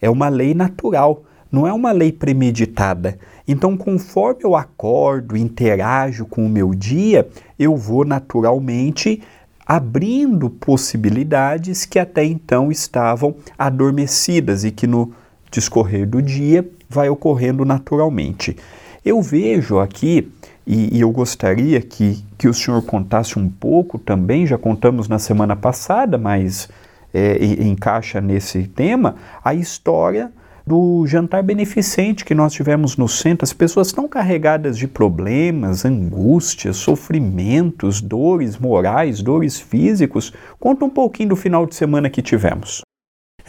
É 0.00 0.08
uma 0.08 0.30
lei 0.30 0.54
natural, 0.54 1.24
não 1.52 1.66
é 1.66 1.72
uma 1.74 1.92
lei 1.92 2.12
premeditada. 2.12 3.18
Então, 3.46 3.76
conforme 3.76 4.44
eu 4.44 4.56
acordo, 4.56 5.36
interajo 5.36 6.24
com 6.24 6.46
o 6.46 6.48
meu 6.48 6.74
dia, 6.74 7.28
eu 7.58 7.76
vou 7.76 8.06
naturalmente 8.06 9.22
abrindo 9.66 10.48
possibilidades 10.48 11.84
que 11.84 11.98
até 11.98 12.24
então 12.24 12.72
estavam 12.72 13.36
adormecidas 13.58 14.64
e 14.64 14.70
que 14.70 14.86
no 14.86 15.12
discorrer 15.50 16.06
do 16.06 16.22
dia 16.22 16.68
vai 16.88 17.08
ocorrendo 17.08 17.64
naturalmente. 17.64 18.56
Eu 19.04 19.22
vejo 19.22 19.78
aqui 19.78 20.30
e, 20.66 20.96
e, 20.96 21.00
eu 21.00 21.10
gostaria 21.10 21.80
que, 21.80 22.22
que 22.36 22.48
o 22.48 22.54
senhor 22.54 22.82
contasse 22.82 23.38
um 23.38 23.48
pouco 23.48 23.98
também, 23.98 24.46
já 24.46 24.58
contamos 24.58 25.08
na 25.08 25.18
semana 25.18 25.56
passada, 25.56 26.18
mas 26.18 26.68
é, 27.14 27.42
encaixa 27.62 28.20
nesse 28.20 28.64
tema, 28.64 29.16
a 29.42 29.54
história 29.54 30.30
do 30.66 31.06
jantar 31.06 31.42
beneficente 31.42 32.26
que 32.26 32.34
nós 32.34 32.52
tivemos 32.52 32.98
no 32.98 33.08
centro. 33.08 33.44
As 33.44 33.54
pessoas 33.54 33.86
estão 33.86 34.06
carregadas 34.06 34.76
de 34.76 34.86
problemas, 34.86 35.86
angústias, 35.86 36.76
sofrimentos, 36.76 38.02
dores 38.02 38.58
morais, 38.58 39.22
dores 39.22 39.58
físicos. 39.58 40.30
Conta 40.60 40.84
um 40.84 40.90
pouquinho 40.90 41.30
do 41.30 41.36
final 41.36 41.64
de 41.64 41.74
semana 41.74 42.10
que 42.10 42.20
tivemos. 42.20 42.82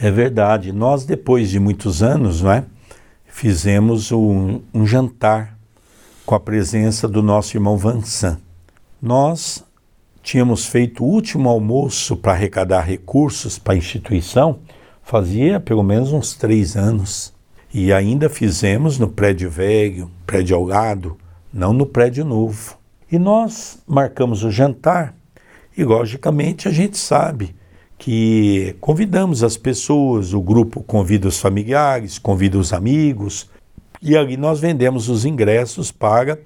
É 0.02 0.10
verdade. 0.10 0.72
Nós, 0.72 1.04
depois 1.04 1.50
de 1.50 1.60
muitos 1.60 2.02
anos, 2.02 2.40
não 2.40 2.50
é? 2.50 2.64
fizemos 3.26 4.10
um, 4.12 4.60
um 4.72 4.86
jantar 4.86 5.56
com 6.26 6.34
a 6.34 6.40
presença 6.40 7.06
do 7.06 7.22
nosso 7.22 7.56
irmão 7.56 7.76
Vansan. 7.76 8.38
Nós 9.00 9.64
tínhamos 10.22 10.66
feito 10.66 11.04
o 11.04 11.06
último 11.06 11.48
almoço 11.48 12.16
para 12.16 12.32
arrecadar 12.32 12.80
recursos 12.80 13.58
para 13.58 13.74
a 13.74 13.76
instituição 13.76 14.58
fazia 15.02 15.58
pelo 15.58 15.82
menos 15.82 16.12
uns 16.12 16.34
três 16.34 16.76
anos. 16.76 17.32
E 17.72 17.92
ainda 17.92 18.28
fizemos 18.28 18.98
no 18.98 19.08
prédio 19.08 19.50
velho, 19.50 20.10
prédio 20.26 20.56
ao 20.56 20.64
lado, 20.64 21.16
não 21.52 21.72
no 21.72 21.86
prédio 21.86 22.24
novo. 22.24 22.76
E 23.10 23.18
nós 23.18 23.82
marcamos 23.86 24.44
o 24.44 24.50
jantar 24.50 25.14
e, 25.76 25.84
logicamente, 25.84 26.68
a 26.68 26.70
gente 26.70 26.98
sabe 26.98 27.54
que 28.00 28.74
convidamos 28.80 29.44
as 29.44 29.58
pessoas, 29.58 30.32
o 30.32 30.40
grupo 30.40 30.82
convida 30.82 31.28
os 31.28 31.38
familiares, 31.38 32.18
convida 32.18 32.56
os 32.56 32.72
amigos, 32.72 33.50
e 34.00 34.16
ali 34.16 34.38
nós 34.38 34.58
vendemos 34.58 35.10
os 35.10 35.26
ingressos 35.26 35.92
para 35.92 36.40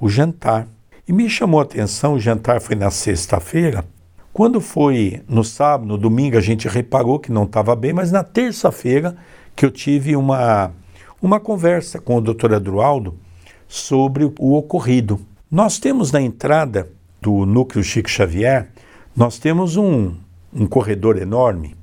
o 0.00 0.08
jantar. 0.08 0.68
E 1.08 1.12
me 1.12 1.28
chamou 1.28 1.58
a 1.58 1.64
atenção, 1.64 2.14
o 2.14 2.20
jantar 2.20 2.60
foi 2.60 2.76
na 2.76 2.92
sexta-feira. 2.92 3.84
Quando 4.32 4.60
foi 4.60 5.20
no 5.28 5.42
sábado, 5.42 5.88
no 5.88 5.98
domingo, 5.98 6.38
a 6.38 6.40
gente 6.40 6.68
reparou 6.68 7.18
que 7.18 7.32
não 7.32 7.42
estava 7.42 7.74
bem, 7.74 7.92
mas 7.92 8.12
na 8.12 8.22
terça-feira 8.22 9.16
que 9.56 9.66
eu 9.66 9.70
tive 9.72 10.14
uma, 10.14 10.70
uma 11.20 11.40
conversa 11.40 12.00
com 12.00 12.18
o 12.18 12.20
doutor 12.20 12.54
Adroaldo 12.54 13.18
sobre 13.66 14.32
o 14.38 14.54
ocorrido. 14.54 15.20
Nós 15.50 15.80
temos 15.80 16.12
na 16.12 16.22
entrada 16.22 16.88
do 17.20 17.44
núcleo 17.44 17.82
Chico 17.82 18.08
Xavier, 18.08 18.68
nós 19.16 19.40
temos 19.40 19.76
um, 19.76 20.14
um 20.52 20.66
corredor 20.66 21.16
enorme. 21.16 21.76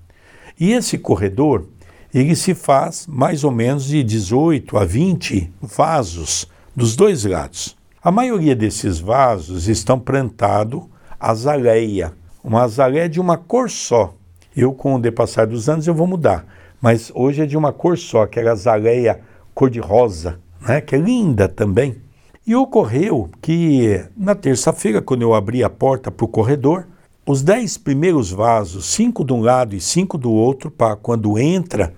E 0.60 0.72
esse 0.72 0.98
corredor, 0.98 1.68
ele 2.14 2.36
se 2.36 2.54
faz 2.54 3.06
mais 3.08 3.44
ou 3.44 3.52
menos 3.52 3.86
de 3.86 4.04
18 4.04 4.78
a 4.78 4.86
20 4.86 5.52
vasos 5.62 6.48
dos 6.76 6.96
dois 6.96 7.26
lados. 7.26 7.78
A 8.04 8.12
maioria 8.12 8.56
desses 8.56 9.00
vasos 9.00 9.68
estão 9.68 10.00
plantados 10.00 10.84
azaleia, 11.20 12.14
uma 12.44 12.64
azaleia 12.64 13.10
de 13.10 13.20
uma 13.20 13.38
cor 13.38 13.70
só. 13.70 14.14
Eu, 14.56 14.74
com 14.74 14.96
o 14.96 15.00
depassar 15.00 15.48
dos 15.48 15.68
anos, 15.68 15.88
eu 15.88 15.94
vou 15.94 16.08
mudar, 16.08 16.46
mas 16.82 17.12
hoje 17.14 17.42
é 17.42 17.46
de 17.46 17.58
uma 17.58 17.72
cor 17.74 17.98
só, 17.98 18.24
aquela 18.24 18.52
azaleia 18.52 19.20
cor-de-rosa, 19.54 20.40
né, 20.62 20.82
que 20.82 20.96
é 20.96 21.00
linda 21.00 21.48
também. 21.48 21.98
E 22.46 22.56
ocorreu 22.56 23.30
que 23.42 24.06
na 24.16 24.34
terça-feira, 24.34 25.02
quando 25.02 25.22
eu 25.22 25.34
abri 25.34 25.64
a 25.64 25.70
porta 25.70 26.10
para 26.10 26.26
o 26.26 26.30
corredor, 26.30 26.88
os 27.28 27.42
dez 27.42 27.78
primeiros 27.78 28.32
vasos, 28.32 28.86
cinco 28.86 29.26
de 29.26 29.34
um 29.34 29.42
lado 29.42 29.76
e 29.76 29.82
cinco 29.82 30.18
do 30.18 30.32
outro, 30.32 30.72
para 30.72 30.96
quando 30.96 31.38
entra 31.38 31.94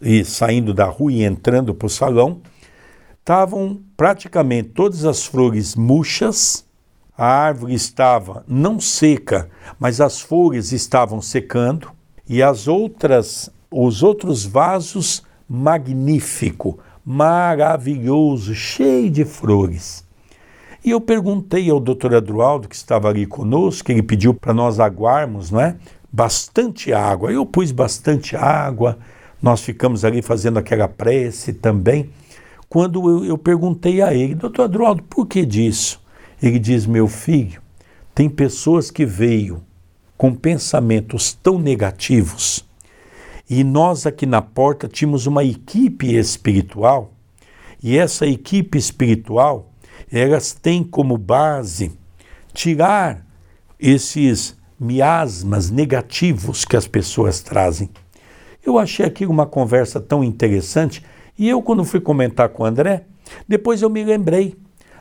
e 0.00 0.24
saindo 0.24 0.72
da 0.72 0.84
rua 0.84 1.12
e 1.12 1.24
entrando 1.24 1.74
para 1.74 1.86
o 1.86 1.90
salão, 1.90 2.40
estavam 3.18 3.80
praticamente 3.96 4.68
todas 4.68 5.04
as 5.04 5.26
flores 5.26 5.74
murchas, 5.74 6.64
a 7.18 7.26
árvore 7.26 7.74
estava 7.74 8.44
não 8.46 8.78
seca, 8.78 9.50
mas 9.80 10.00
as 10.00 10.20
folhas 10.20 10.70
estavam 10.70 11.20
secando, 11.20 11.90
e 12.28 12.40
as 12.40 12.68
outras, 12.68 13.50
os 13.68 14.04
outros 14.04 14.44
vasos 14.44 15.24
magnífico, 15.48 16.78
maravilhoso, 17.04 18.54
cheio 18.54 19.10
de 19.10 19.24
flores. 19.24 20.04
E 20.84 20.90
eu 20.90 21.00
perguntei 21.00 21.70
ao 21.70 21.78
doutor 21.78 22.14
Adroaldo, 22.14 22.68
que 22.68 22.74
estava 22.74 23.08
ali 23.08 23.24
conosco, 23.26 23.86
que 23.86 23.92
ele 23.92 24.02
pediu 24.02 24.34
para 24.34 24.52
nós 24.52 24.80
aguarmos, 24.80 25.50
não 25.50 25.60
é? 25.60 25.76
Bastante 26.10 26.92
água. 26.92 27.32
Eu 27.32 27.46
pus 27.46 27.70
bastante 27.70 28.34
água, 28.36 28.98
nós 29.40 29.60
ficamos 29.60 30.04
ali 30.04 30.20
fazendo 30.20 30.58
aquela 30.58 30.88
prece 30.88 31.52
também. 31.52 32.10
Quando 32.68 33.08
eu, 33.08 33.24
eu 33.24 33.38
perguntei 33.38 34.02
a 34.02 34.12
ele, 34.12 34.34
doutor 34.34 34.64
Adroaldo, 34.64 35.02
por 35.04 35.26
que 35.26 35.44
disso? 35.44 36.02
Ele 36.42 36.58
diz: 36.58 36.86
Meu 36.86 37.06
filho, 37.06 37.60
tem 38.14 38.28
pessoas 38.28 38.90
que 38.90 39.06
veio 39.06 39.62
com 40.16 40.34
pensamentos 40.34 41.32
tão 41.32 41.58
negativos 41.58 42.64
e 43.48 43.64
nós 43.64 44.06
aqui 44.06 44.24
na 44.24 44.40
porta 44.40 44.88
tínhamos 44.88 45.26
uma 45.26 45.44
equipe 45.44 46.14
espiritual 46.14 47.12
e 47.82 47.98
essa 47.98 48.26
equipe 48.26 48.78
espiritual 48.78 49.71
elas 50.10 50.52
têm 50.52 50.82
como 50.82 51.16
base 51.16 51.92
tirar 52.52 53.26
esses 53.78 54.56
miasmas 54.78 55.70
negativos 55.70 56.64
que 56.64 56.76
as 56.76 56.86
pessoas 56.86 57.40
trazem. 57.40 57.90
Eu 58.64 58.78
achei 58.78 59.04
aqui 59.04 59.26
uma 59.26 59.46
conversa 59.46 60.00
tão 60.00 60.22
interessante 60.22 61.04
e 61.38 61.48
eu, 61.48 61.62
quando 61.62 61.84
fui 61.84 62.00
comentar 62.00 62.48
com 62.48 62.62
o 62.62 62.66
André, 62.66 63.04
depois 63.48 63.82
eu 63.82 63.90
me 63.90 64.04
lembrei 64.04 64.56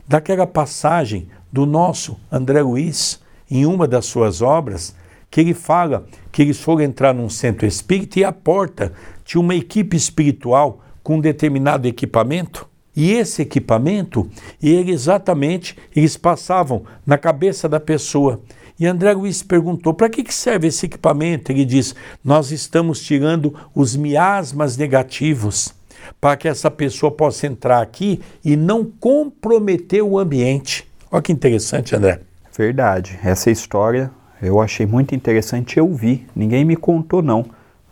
daquela 0.07 0.47
passagem 0.47 1.27
do 1.51 1.65
nosso 1.65 2.17
André 2.31 2.61
Luiz, 2.61 3.21
em 3.49 3.65
uma 3.65 3.87
das 3.87 4.05
suas 4.05 4.41
obras, 4.41 4.95
que 5.29 5.41
ele 5.41 5.53
fala 5.53 6.05
que 6.31 6.41
eles 6.41 6.59
foram 6.59 6.81
entrar 6.81 7.13
num 7.13 7.29
centro 7.29 7.65
espírita 7.65 8.19
e 8.19 8.23
a 8.23 8.31
porta 8.31 8.93
tinha 9.23 9.41
uma 9.41 9.55
equipe 9.55 9.95
espiritual 9.95 10.81
com 11.03 11.15
um 11.15 11.21
determinado 11.21 11.87
equipamento. 11.87 12.67
E 12.95 13.11
esse 13.13 13.41
equipamento, 13.41 14.29
ele 14.61 14.91
exatamente, 14.91 15.77
eles 15.95 16.17
passavam 16.17 16.83
na 17.05 17.17
cabeça 17.17 17.69
da 17.69 17.79
pessoa. 17.79 18.41
E 18.79 18.85
André 18.85 19.13
Luiz 19.13 19.43
perguntou: 19.43 19.93
para 19.93 20.09
que, 20.09 20.23
que 20.23 20.33
serve 20.33 20.67
esse 20.67 20.85
equipamento? 20.85 21.51
Ele 21.51 21.63
diz: 21.63 21.95
nós 22.23 22.51
estamos 22.51 23.01
tirando 23.01 23.55
os 23.73 23.95
miasmas 23.95 24.75
negativos 24.75 25.73
para 26.19 26.35
que 26.35 26.47
essa 26.47 26.69
pessoa 26.69 27.11
possa 27.11 27.47
entrar 27.47 27.81
aqui 27.81 28.21
e 28.43 28.55
não 28.55 28.83
comprometer 28.83 30.01
o 30.01 30.17
ambiente. 30.17 30.87
Olha 31.11 31.21
que 31.21 31.31
interessante, 31.31 31.95
André. 31.95 32.21
Verdade. 32.57 33.19
Essa 33.23 33.51
história 33.51 34.11
eu 34.41 34.59
achei 34.59 34.85
muito 34.85 35.13
interessante 35.13 35.77
eu 35.77 35.93
vi. 35.93 36.25
Ninguém 36.35 36.65
me 36.65 36.75
contou, 36.75 37.21
não. 37.21 37.45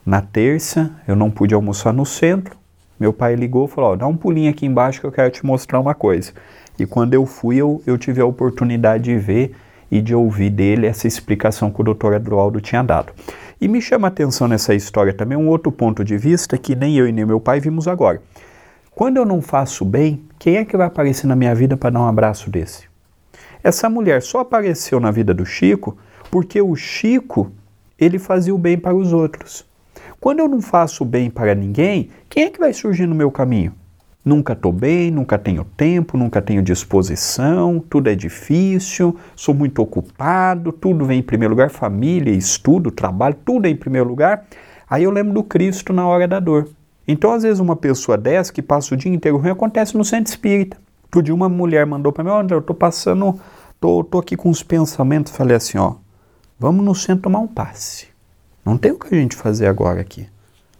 Na 0.06 0.22
terça, 0.22 0.92
eu 1.08 1.16
não 1.16 1.30
pude 1.30 1.54
almoçar 1.54 1.94
no 1.94 2.06
centro. 2.06 2.58
Meu 3.00 3.14
pai 3.14 3.36
ligou 3.36 3.66
e 3.66 3.68
falou: 3.70 3.94
oh, 3.94 3.96
dá 3.96 4.06
um 4.06 4.18
pulinho 4.18 4.50
aqui 4.50 4.66
embaixo 4.66 5.00
que 5.00 5.08
eu 5.08 5.12
quero 5.12 5.32
te 5.32 5.46
mostrar 5.46 5.80
uma 5.80 5.96
coisa. 5.96 6.34
E 6.78 6.86
quando 6.86 7.14
eu 7.14 7.26
fui, 7.26 7.58
eu, 7.58 7.82
eu 7.86 7.98
tive 7.98 8.22
a 8.22 8.26
oportunidade 8.26 9.04
de 9.06 9.18
ver 9.18 9.56
e 9.92 10.02
de 10.02 10.14
ouvir 10.14 10.50
dele 10.50 10.86
essa 10.86 11.08
explicação 11.08 11.72
que 11.72 11.82
o 11.82 11.84
doutor 11.84 12.14
Adroaldo 12.14 12.62
tinha 12.62 12.84
dado. 12.84 13.14
E 13.60 13.68
me 13.68 13.82
chama 13.82 14.08
a 14.08 14.10
atenção 14.10 14.48
nessa 14.48 14.74
história 14.74 15.14
também 15.14 15.38
um 15.38 15.48
outro 15.48 15.72
ponto 15.72 16.04
de 16.04 16.18
vista 16.18 16.58
que 16.58 16.76
nem 16.76 16.98
eu 16.98 17.08
e 17.08 17.12
nem 17.12 17.26
meu 17.26 17.40
pai 17.40 17.60
vimos 17.60 17.88
agora. 17.88 18.22
Quando 18.92 19.18
eu 19.18 19.26
não 19.26 19.42
faço 19.42 19.84
bem, 19.84 20.24
quem 20.38 20.58
é 20.58 20.66
que 20.66 20.78
vai 20.78 20.88
aparecer 20.88 21.28
na 21.28 21.36
minha 21.36 21.56
vida 21.56 21.76
para 21.76 21.90
dar 21.90 22.02
um 22.02 22.08
abraço 22.08 22.50
desse? 22.50 22.88
Essa 23.64 23.90
mulher 23.90 24.22
só 24.22 24.40
apareceu 24.40 25.00
na 25.00 25.12
vida 25.12 25.34
do 25.34 25.46
Chico 25.46 25.98
porque 26.32 26.62
o 26.62 26.76
Chico, 26.76 27.52
ele 27.98 28.20
fazia 28.20 28.54
o 28.54 28.58
bem 28.58 28.78
para 28.78 28.96
os 28.96 29.12
outros. 29.12 29.69
Quando 30.20 30.40
eu 30.40 30.48
não 30.48 30.62
faço 30.62 31.06
bem 31.06 31.30
para 31.30 31.56
ninguém, 31.56 32.10
quem 32.28 32.44
é 32.44 32.50
que 32.50 32.60
vai 32.60 32.74
surgir 32.74 33.08
no 33.08 33.16
meu 33.16 33.32
caminho? 33.32 33.74
Nunca 34.24 34.54
estou 34.54 34.72
bem, 34.72 35.10
nunca 35.10 35.38
tenho 35.38 35.64
tempo, 35.64 36.18
nunca 36.18 36.42
tenho 36.42 36.62
disposição, 36.62 37.84
tudo 37.90 38.10
é 38.10 38.16
difícil, 38.16 39.16
sou 39.36 39.56
muito 39.56 39.82
ocupado, 39.82 40.72
tudo 40.72 41.06
vem 41.06 41.20
em 41.20 41.24
primeiro 41.24 41.54
lugar, 41.54 41.70
família, 41.70 42.32
estudo, 42.32 42.92
trabalho, 42.92 43.36
tudo 43.46 43.66
é 43.66 43.70
em 43.70 43.76
primeiro 43.76 44.10
lugar. 44.10 44.46
Aí 44.90 45.04
eu 45.04 45.12
lembro 45.12 45.34
do 45.34 45.44
Cristo 45.44 45.94
na 45.94 46.06
hora 46.06 46.28
da 46.28 46.40
dor. 46.40 46.70
Então, 47.08 47.32
às 47.32 47.44
vezes, 47.44 47.60
uma 47.60 47.76
pessoa 47.76 48.18
dessa 48.18 48.52
que 48.52 48.62
passa 48.62 48.94
o 48.94 48.98
dia 48.98 49.12
inteiro 49.12 49.38
ruim 49.38 49.52
acontece 49.52 49.98
no 49.98 50.04
centro 50.04 50.30
espírita. 50.32 50.78
Outro 51.06 51.24
dia, 51.24 51.34
uma 51.34 51.50
mulher 51.50 51.86
mandou 51.86 52.12
para 52.12 52.24
mim: 52.24 52.30
Olha, 52.30 52.54
eu 52.54 52.60
estou 52.60 52.76
passando, 52.76 53.40
tô 53.80 54.20
aqui 54.20 54.36
com 54.36 54.50
uns 54.50 54.62
pensamentos. 54.62 55.36
Falei 55.36 55.56
assim: 55.56 55.78
Ó, 55.78 55.96
Vamos 56.62 56.84
no 56.84 56.94
centro 56.94 57.24
tomar 57.24 57.40
um 57.40 57.48
passe. 57.48 58.09
Não 58.70 58.78
tem 58.78 58.92
o 58.92 59.00
que 59.00 59.16
a 59.16 59.18
gente 59.18 59.36
fazer 59.36 59.66
agora 59.66 60.00
aqui. 60.00 60.28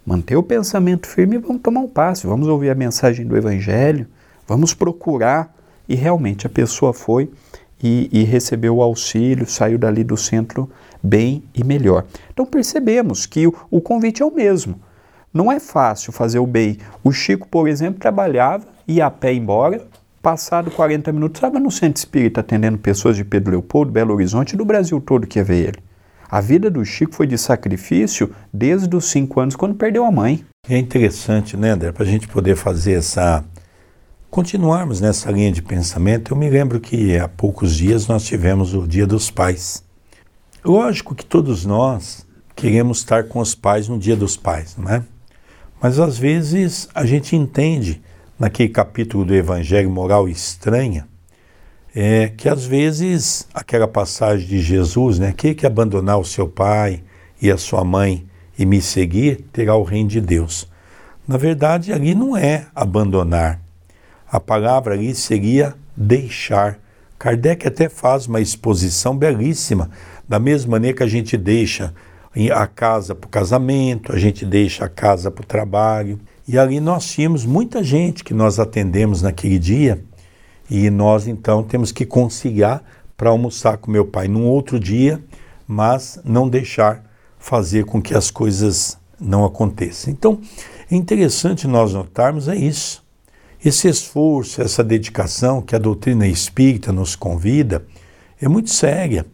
Manter 0.06 0.36
o 0.36 0.44
pensamento 0.44 1.08
firme 1.08 1.38
e 1.38 1.40
vamos 1.40 1.60
tomar 1.64 1.80
um 1.80 1.88
passe. 1.88 2.28
Vamos 2.28 2.48
ouvir 2.48 2.70
a 2.70 2.76
mensagem 2.76 3.26
do 3.26 3.36
Evangelho. 3.36 4.06
Vamos 4.48 4.76
procurar. 4.76 5.56
E 5.88 5.96
realmente 5.96 6.46
a 6.46 6.50
pessoa 6.52 6.94
foi 6.94 7.32
e, 7.82 8.08
e 8.14 8.24
recebeu 8.24 8.76
o 8.76 8.84
auxílio, 8.84 9.48
saiu 9.48 9.80
dali 9.80 10.04
do 10.04 10.16
centro 10.16 10.70
bem 11.02 11.44
e 11.52 11.64
melhor. 11.64 12.06
Então 12.32 12.46
percebemos 12.46 13.26
que 13.26 13.48
o, 13.48 13.56
o 13.72 13.82
convite 13.82 14.22
é 14.22 14.26
o 14.26 14.32
mesmo. 14.36 14.80
Não 15.34 15.52
é 15.52 15.60
fácil 15.60 16.14
fazer 16.14 16.38
o 16.38 16.46
bem. 16.46 16.78
O 17.04 17.12
Chico, 17.12 17.48
por 17.48 17.68
exemplo, 17.68 18.00
trabalhava, 18.00 18.68
ia 18.88 19.08
a 19.08 19.10
pé 19.10 19.34
embora, 19.34 19.88
Passado 20.22 20.70
40 20.70 21.12
minutos, 21.12 21.40
estava 21.40 21.60
no 21.60 21.72
centro 21.72 21.98
espírita 21.98 22.42
atendendo 22.42 22.78
pessoas 22.78 23.16
de 23.16 23.24
Pedro 23.24 23.50
Leopoldo, 23.50 23.92
Belo 23.92 24.14
Horizonte 24.14 24.56
do 24.56 24.64
Brasil 24.64 25.02
todo 25.02 25.26
que 25.26 25.40
ia 25.40 25.44
ver 25.44 25.70
ele. 25.70 25.89
A 26.30 26.40
vida 26.40 26.70
do 26.70 26.86
Chico 26.86 27.16
foi 27.16 27.26
de 27.26 27.40
sacrifício 27.40 28.34
desde 28.54 28.96
os 28.96 29.06
cinco 29.06 29.40
anos, 29.40 29.56
quando 29.56 29.74
perdeu 29.74 30.06
a 30.06 30.12
mãe. 30.12 30.46
É 30.68 30.78
interessante, 30.78 31.58
né, 31.58 31.72
André, 31.72 31.92
para 31.92 32.04
a 32.04 32.08
gente 32.08 32.28
poder 32.28 32.56
fazer 32.56 32.94
essa. 32.94 33.44
continuarmos 34.30 35.02
nessa 35.02 35.32
linha 35.32 35.52
de 35.52 35.64
pensamento. 35.64 36.32
Eu 36.32 36.38
me 36.38 36.48
lembro 36.48 36.80
que 36.80 37.18
há 37.18 37.28
poucos 37.28 37.76
dias 37.76 38.08
nós 38.08 38.24
tivemos 38.24 38.76
o 38.76 38.88
Dia 38.88 39.08
dos 39.08 39.32
Pais. 39.32 39.84
Lógico 40.64 41.16
que 41.16 41.26
todos 41.26 41.66
nós 41.66 42.28
queremos 42.56 43.00
estar 43.00 43.24
com 43.24 43.40
os 43.40 43.56
pais 43.56 43.88
no 43.88 43.98
Dia 43.98 44.16
dos 44.16 44.38
Pais, 44.38 44.76
não 44.78 44.88
é? 44.88 45.04
Mas 45.82 45.98
às 45.98 46.18
vezes 46.18 46.90
a 46.94 47.06
gente 47.06 47.36
entende 47.36 48.04
naquele 48.38 48.70
capítulo 48.70 49.26
do 49.26 49.34
Evangelho 49.34 49.90
Moral 49.90 50.28
Estranha, 50.30 51.08
é 51.96 52.28
que 52.30 52.48
às 52.48 52.66
vezes 52.66 53.48
aquela 53.54 53.88
passagem 53.88 54.48
de 54.48 54.60
Jesus, 54.60 55.20
né, 55.20 55.34
que 55.36 55.54
que 55.54 55.66
abandonar 55.66 56.20
o 56.20 56.26
seu 56.26 56.48
pai 56.48 57.04
e 57.42 57.50
a 57.50 57.58
sua 57.58 57.84
mãe 57.84 58.26
e 58.58 58.66
me 58.66 58.82
seguir, 58.82 59.46
terá 59.52 59.76
o 59.76 59.84
reino 59.84 60.10
de 60.10 60.22
Deus. 60.22 60.68
Na 61.28 61.38
verdade, 61.38 61.94
ali 61.94 62.14
não 62.14 62.36
é 62.36 62.68
abandonar. 62.76 63.62
A 64.32 64.40
palavra 64.40 64.94
ali 64.94 65.16
seria 65.16 65.76
deixar. 65.96 66.80
Kardec 67.18 67.68
até 67.68 67.90
faz 67.90 68.28
uma 68.28 68.42
exposição 68.42 69.18
belíssima, 69.18 69.90
da 70.28 70.40
mesma 70.40 70.72
maneira 70.72 70.98
que 70.98 71.04
a 71.04 71.08
gente 71.08 71.36
deixa 71.38 71.94
a 72.54 72.68
casa 72.68 73.16
para 73.16 73.28
o 73.28 73.30
casamento, 73.30 74.14
a 74.14 74.18
gente 74.18 74.46
deixa 74.46 74.86
a 74.86 74.90
casa 74.90 75.32
para 75.32 75.44
o 75.44 75.46
trabalho. 75.46 76.20
E 76.48 76.58
ali 76.58 76.80
nós 76.80 77.06
tínhamos 77.06 77.46
muita 77.46 77.84
gente 77.84 78.24
que 78.24 78.34
nós 78.34 78.60
atendemos 78.60 79.22
naquele 79.22 79.60
dia, 79.60 80.04
e 80.70 80.90
nós 80.90 81.28
então 81.28 81.64
temos 81.64 81.92
que 81.92 82.06
conciliar 82.06 82.84
para 83.18 83.30
almoçar 83.30 83.78
com 83.78 83.92
meu 83.92 84.06
pai 84.06 84.28
num 84.28 84.46
outro 84.46 84.80
dia, 84.80 85.22
mas 85.68 86.20
não 86.24 86.48
deixar 86.48 87.04
fazer 87.38 87.86
com 87.86 88.02
que 88.02 88.16
as 88.16 88.30
coisas 88.30 88.98
não 89.20 89.44
aconteçam. 89.44 90.12
Então, 90.12 90.40
é 90.90 90.96
interessante 90.96 91.68
nós 91.68 91.94
notarmos 91.94 92.48
é 92.48 92.56
isso. 92.56 93.04
Esse 93.64 93.90
esforço, 93.90 94.62
essa 94.62 94.84
dedicação 94.84 95.62
que 95.62 95.76
a 95.76 95.80
doutrina 95.80 96.26
espírita 96.28 96.94
nos 96.94 97.16
convida 97.16 97.86
é 98.42 98.48
muito 98.48 98.70
séria, 98.70 99.26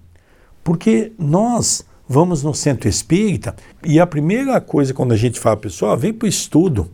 porque 0.63 1.11
nós 1.19 1.85
vamos 2.07 2.41
no 2.41 2.53
centro 2.53 2.89
espírita 2.89 3.55
e 3.83 3.99
a 3.99 4.07
primeira 4.07 4.59
coisa 4.59 4.93
quando 4.93 5.11
a 5.11 5.17
gente 5.17 5.39
fala, 5.39 5.57
pessoal, 5.57 5.95
vem 5.95 6.11
para 6.11 6.25
o 6.25 6.29
estudo. 6.29 6.89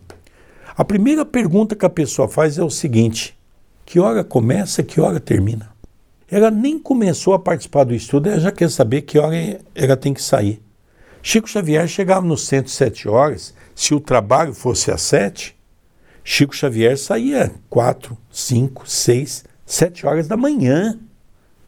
A 0.76 0.84
primeira 0.84 1.26
pergunta 1.26 1.76
que 1.76 1.86
a 1.86 1.90
pessoa 1.90 2.28
faz 2.28 2.58
é 2.58 2.64
o 2.64 2.70
seguinte: 2.70 3.38
que 3.92 4.00
hora 4.00 4.24
começa, 4.24 4.82
que 4.82 5.02
hora 5.02 5.20
termina? 5.20 5.70
Ela 6.32 6.50
nem 6.50 6.80
começou 6.80 7.34
a 7.34 7.40
participar 7.40 7.84
do 7.84 7.94
estudo, 7.94 8.30
ela 8.30 8.40
já 8.40 8.50
quer 8.50 8.72
saber 8.72 9.02
que 9.02 9.20
hora 9.20 9.60
ela 9.76 9.98
tem 9.98 10.14
que 10.14 10.24
sair. 10.24 10.62
Chico 11.22 11.50
Xavier 11.50 11.86
chegava 11.90 12.26
no 12.26 12.38
centro 12.38 12.72
sete 12.72 13.10
horas, 13.10 13.54
se 13.76 13.94
o 13.94 14.00
trabalho 14.00 14.54
fosse 14.54 14.92
às 14.92 15.02
sete, 15.02 15.58
Chico 16.24 16.56
Xavier 16.56 16.98
saía 16.98 17.52
quatro, 17.70 18.18
cinco, 18.32 18.90
seis, 18.90 19.44
sete 19.66 20.08
horas 20.08 20.26
da 20.26 20.38
manhã. 20.38 20.98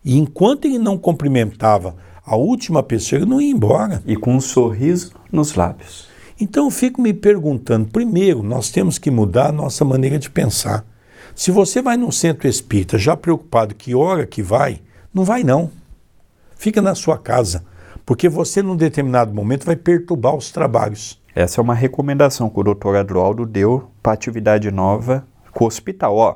E 0.01 0.17
enquanto 0.17 0.63
ele 0.63 0.79
não 0.79 0.97
cumprimentava 0.97 1.97
a 2.25 2.37
última 2.37 2.81
pessoa, 2.81 3.19
ele 3.19 3.29
não 3.29 3.41
ia 3.41 3.51
embora. 3.51 4.01
E 4.05 4.15
com 4.15 4.33
um 4.33 4.39
sorriso 4.39 5.11
nos 5.29 5.55
lábios. 5.55 6.07
Então 6.39 6.67
eu 6.67 6.71
fico 6.71 7.01
me 7.01 7.13
perguntando: 7.13 7.89
primeiro, 7.89 8.41
nós 8.41 8.69
temos 8.69 8.97
que 8.97 9.11
mudar 9.11 9.49
a 9.49 9.51
nossa 9.51 9.83
maneira 9.83 10.17
de 10.17 10.29
pensar. 10.29 10.85
Se 11.35 11.49
você 11.49 11.81
vai 11.81 11.97
num 11.97 12.11
centro 12.11 12.47
espírita 12.47 12.97
já 12.97 13.17
preocupado 13.17 13.73
que 13.73 13.95
hora 13.95 14.25
que 14.25 14.43
vai, 14.43 14.79
não 15.11 15.23
vai 15.23 15.43
não. 15.43 15.71
Fica 16.55 16.79
na 16.79 16.93
sua 16.93 17.17
casa, 17.17 17.65
porque 18.05 18.29
você 18.29 18.61
num 18.61 18.75
determinado 18.75 19.33
momento 19.33 19.65
vai 19.65 19.75
perturbar 19.75 20.35
os 20.35 20.51
trabalhos. 20.51 21.19
Essa 21.35 21.59
é 21.59 21.61
uma 21.63 21.73
recomendação 21.73 22.49
que 22.49 22.59
o 22.59 22.63
doutor 22.63 22.95
Adroaldo 22.95 23.47
deu 23.47 23.89
para 24.01 24.13
atividade 24.13 24.69
nova 24.69 25.25
com 25.51 25.63
o 25.63 25.67
hospital. 25.67 26.15
Ó, 26.15 26.35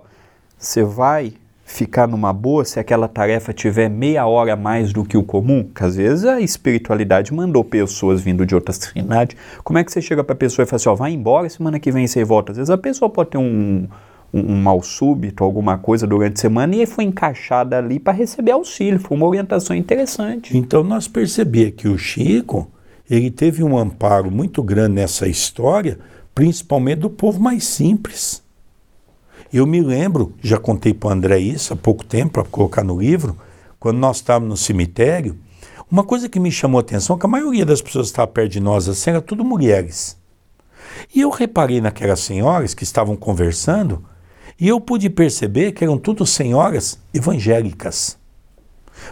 você 0.57 0.83
vai 0.83 1.33
ficar 1.63 2.07
numa 2.07 2.33
boa 2.33 2.65
se 2.65 2.79
aquela 2.79 3.07
tarefa 3.07 3.53
tiver 3.53 3.89
meia 3.89 4.25
hora 4.25 4.55
mais 4.55 4.91
do 4.91 5.05
que 5.05 5.15
o 5.15 5.23
comum? 5.23 5.63
Que 5.63 5.83
às 5.83 5.95
vezes 5.95 6.25
a 6.25 6.41
espiritualidade 6.41 7.31
mandou 7.31 7.63
pessoas 7.63 8.19
vindo 8.19 8.47
de 8.47 8.55
outras 8.55 8.77
cidades. 8.77 9.37
Como 9.63 9.77
é 9.77 9.83
que 9.83 9.91
você 9.91 10.01
chega 10.01 10.23
para 10.23 10.33
a 10.33 10.37
pessoa 10.37 10.63
e 10.63 10.65
fala 10.65 10.77
assim, 10.77 10.89
ó, 10.89 10.95
vai 10.95 11.11
embora, 11.11 11.47
semana 11.47 11.79
que 11.79 11.91
vem 11.91 12.07
você 12.07 12.23
volta? 12.23 12.51
Às 12.51 12.57
vezes 12.57 12.69
a 12.71 12.77
pessoa 12.77 13.09
pode 13.09 13.29
ter 13.29 13.37
um, 13.37 13.87
um, 14.33 14.53
um 14.53 14.61
mal 14.61 14.81
súbito, 14.81 15.43
alguma 15.43 15.77
coisa 15.77 16.05
durante 16.05 16.37
a 16.37 16.41
semana 16.41 16.75
e 16.75 16.85
foi 16.85 17.03
encaixada 17.05 17.77
ali 17.77 17.99
para 17.99 18.13
receber 18.13 18.51
auxílio. 18.51 18.99
Foi 18.99 19.17
uma 19.17 19.27
orientação 19.27 19.75
interessante. 19.75 20.57
Então 20.57 20.83
nós 20.83 21.07
percebemos 21.07 21.75
que 21.77 21.87
o 21.87 21.97
Chico 21.97 22.69
ele 23.09 23.31
teve 23.31 23.63
um 23.63 23.77
amparo 23.77 24.29
muito 24.29 24.61
grande 24.61 24.95
nessa 24.95 25.27
história, 25.27 25.97
principalmente 26.35 26.99
do 26.99 27.09
povo 27.09 27.39
mais 27.39 27.65
simples. 27.65 28.43
Eu 29.51 29.65
me 29.65 29.81
lembro, 29.81 30.33
já 30.41 30.57
contei 30.57 30.93
para 30.93 31.07
o 31.07 31.11
André 31.11 31.39
isso 31.39 31.73
há 31.73 31.75
pouco 31.75 32.03
tempo, 32.03 32.33
para 32.33 32.43
colocar 32.43 32.83
no 32.83 32.99
livro, 32.99 33.37
quando 33.79 33.97
nós 33.97 34.17
estávamos 34.17 34.49
no 34.49 34.57
cemitério, 34.57 35.37
uma 35.89 36.03
coisa 36.03 36.27
que 36.27 36.39
me 36.39 36.51
chamou 36.51 36.79
a 36.79 36.81
atenção 36.81 37.15
é 37.15 37.19
que 37.19 37.25
a 37.25 37.29
maioria 37.29 37.65
das 37.65 37.81
pessoas 37.81 38.07
que 38.07 38.11
estavam 38.11 38.33
perto 38.33 38.51
de 38.51 38.59
nós 38.59 38.89
assim 38.89 39.11
era 39.11 39.21
tudo 39.21 39.45
mulheres. 39.45 40.17
E 41.15 41.21
eu 41.21 41.29
reparei 41.29 41.79
naquelas 41.79 42.19
senhoras 42.19 42.73
que 42.73 42.83
estavam 42.83 43.15
conversando 43.15 44.03
e 44.59 44.67
eu 44.67 44.81
pude 44.81 45.09
perceber 45.09 45.71
que 45.71 45.83
eram 45.83 45.97
tudo 45.97 46.25
senhoras 46.25 46.99
evangélicas. 47.13 48.17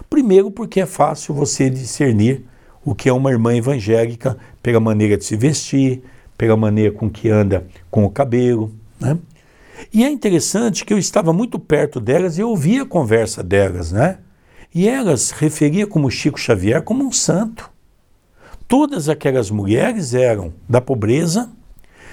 Primeiro 0.10 0.50
porque 0.50 0.82
é 0.82 0.86
fácil 0.86 1.34
você 1.34 1.70
discernir 1.70 2.46
o 2.84 2.96
que 2.96 3.10
é 3.10 3.14
uma 3.14 3.32
irmã 3.32 3.56
evangélica 3.56 4.38
pela 4.62 4.80
maneira 4.80 5.18
de 5.18 5.26
se 5.26 5.36
vestir, 5.36 6.04
pela 6.38 6.58
maneira 6.58 6.92
com 6.92 7.10
que 7.10 7.30
anda 7.30 7.68
com 7.90 8.06
o 8.06 8.10
cabelo. 8.10 8.74
Né? 9.00 9.18
E 9.94 10.04
é 10.04 10.10
interessante 10.10 10.86
que 10.86 10.94
eu 10.94 10.98
estava 10.98 11.34
muito 11.34 11.60
perto 11.60 12.00
delas 12.00 12.38
e 12.38 12.42
eu 12.42 12.50
ouvia 12.50 12.84
a 12.84 12.88
conversa 12.88 13.44
delas, 13.44 13.92
né? 13.92 14.20
E 14.74 14.90
elas 14.90 15.32
referiam 15.32 15.88
como 15.88 16.12
Chico 16.12 16.40
Xavier 16.40 16.82
como 16.82 17.06
um 17.06 17.12
santo. 17.12 17.70
Todas 18.68 19.08
aquelas 19.08 19.50
mulheres 19.50 20.14
eram 20.14 20.54
da 20.68 20.82
pobreza. 20.82 21.50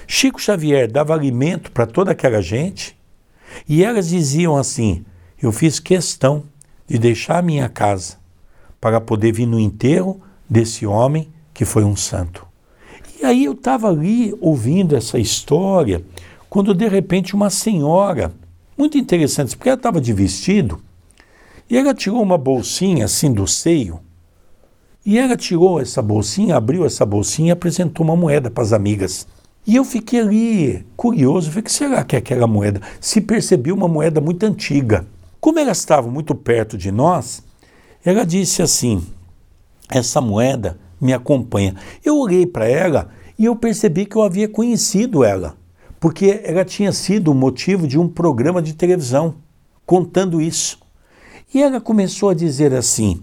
Chico 0.06 0.40
Xavier 0.40 0.90
dava 0.90 1.14
alimento 1.14 1.72
para 1.72 1.86
toda 1.86 2.12
aquela 2.12 2.40
gente. 2.40 2.96
E 3.68 3.84
elas 3.84 4.08
diziam 4.08 4.56
assim: 4.56 5.04
Eu 5.40 5.52
fiz 5.52 5.78
questão 5.78 6.44
de 6.86 6.98
deixar 6.98 7.38
a 7.38 7.42
minha 7.42 7.68
casa 7.68 8.16
para 8.80 9.00
poder 9.00 9.32
vir 9.32 9.46
no 9.46 9.60
enterro 9.60 10.20
desse 10.48 10.86
homem 10.86 11.28
que 11.54 11.64
foi 11.64 11.84
um 11.84 11.96
santo. 11.96 12.46
E 13.20 13.24
aí 13.24 13.44
eu 13.44 13.52
estava 13.52 13.88
ali 13.88 14.34
ouvindo 14.40 14.96
essa 14.96 15.18
história, 15.18 16.04
quando 16.50 16.74
de 16.74 16.88
repente 16.88 17.34
uma 17.34 17.50
senhora, 17.50 18.34
muito 18.76 18.98
interessante, 18.98 19.56
porque 19.56 19.68
ela 19.68 19.76
estava 19.76 20.00
de 20.00 20.12
vestido, 20.12 20.80
e 21.70 21.76
ela 21.78 21.94
tirou 21.94 22.20
uma 22.20 22.36
bolsinha 22.36 23.04
assim 23.04 23.32
do 23.32 23.46
seio, 23.46 24.00
e 25.06 25.18
ela 25.18 25.36
tirou 25.36 25.80
essa 25.80 26.02
bolsinha, 26.02 26.56
abriu 26.56 26.84
essa 26.84 27.06
bolsinha 27.06 27.48
e 27.48 27.52
apresentou 27.52 28.04
uma 28.04 28.16
moeda 28.16 28.50
para 28.50 28.62
as 28.62 28.72
amigas. 28.72 29.26
E 29.66 29.76
eu 29.76 29.84
fiquei 29.84 30.20
ali 30.20 30.86
curioso, 30.96 31.50
falei, 31.50 31.62
que 31.62 31.72
será 31.72 32.02
que 32.02 32.16
é 32.16 32.18
aquela 32.18 32.46
moeda? 32.46 32.80
Se 33.00 33.20
percebeu 33.20 33.74
uma 33.74 33.86
moeda 33.86 34.20
muito 34.20 34.44
antiga. 34.44 35.06
Como 35.40 35.58
ela 35.58 35.70
estava 35.72 36.10
muito 36.10 36.34
perto 36.34 36.76
de 36.76 36.90
nós, 36.90 37.42
ela 38.04 38.24
disse 38.24 38.60
assim: 38.60 39.04
essa 39.88 40.20
moeda 40.20 40.78
me 41.00 41.12
acompanha. 41.12 41.76
Eu 42.04 42.18
olhei 42.18 42.46
para 42.46 42.68
ela 42.68 43.10
e 43.38 43.44
eu 43.44 43.54
percebi 43.54 44.04
que 44.06 44.16
eu 44.16 44.22
havia 44.22 44.48
conhecido 44.48 45.24
ela, 45.24 45.56
porque 46.00 46.40
ela 46.44 46.64
tinha 46.64 46.92
sido 46.92 47.30
o 47.30 47.34
motivo 47.34 47.86
de 47.86 47.98
um 47.98 48.08
programa 48.08 48.60
de 48.60 48.74
televisão 48.74 49.36
contando 49.86 50.40
isso. 50.40 50.80
E 51.54 51.62
ela 51.62 51.80
começou 51.80 52.30
a 52.30 52.34
dizer 52.34 52.72
assim: 52.74 53.22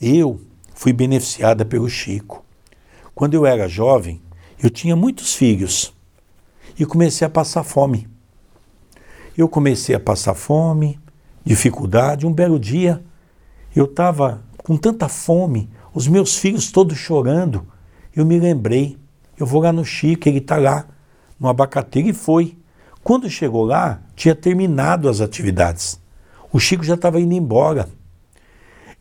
Eu 0.00 0.40
fui 0.74 0.92
beneficiada 0.92 1.64
pelo 1.64 1.88
Chico. 1.88 2.44
Quando 3.14 3.34
eu 3.34 3.46
era 3.46 3.68
jovem, 3.68 4.20
eu 4.62 4.70
tinha 4.70 4.96
muitos 4.96 5.34
filhos 5.34 5.94
e 6.78 6.84
comecei 6.84 7.26
a 7.26 7.30
passar 7.30 7.62
fome. 7.62 8.08
Eu 9.36 9.48
comecei 9.48 9.94
a 9.94 10.00
passar 10.00 10.34
fome, 10.34 10.98
dificuldade. 11.44 12.26
Um 12.26 12.32
belo 12.32 12.58
dia, 12.58 13.02
eu 13.74 13.84
estava 13.84 14.42
com 14.58 14.76
tanta 14.76 15.08
fome 15.08 15.70
os 15.94 16.06
meus 16.06 16.36
filhos 16.36 16.70
todos 16.70 16.98
chorando. 16.98 17.66
Eu 18.14 18.26
me 18.26 18.38
lembrei, 18.38 18.98
eu 19.38 19.46
vou 19.46 19.62
lá 19.62 19.72
no 19.72 19.84
Chico, 19.84 20.28
ele 20.28 20.38
está 20.38 20.56
lá, 20.56 20.86
no 21.38 21.48
abacateiro, 21.48 22.08
e 22.08 22.12
foi. 22.12 22.56
Quando 23.02 23.30
chegou 23.30 23.64
lá, 23.64 24.02
tinha 24.14 24.34
terminado 24.34 25.08
as 25.08 25.20
atividades. 25.20 26.00
O 26.52 26.58
Chico 26.58 26.82
já 26.82 26.94
estava 26.94 27.20
indo 27.20 27.32
embora. 27.32 27.88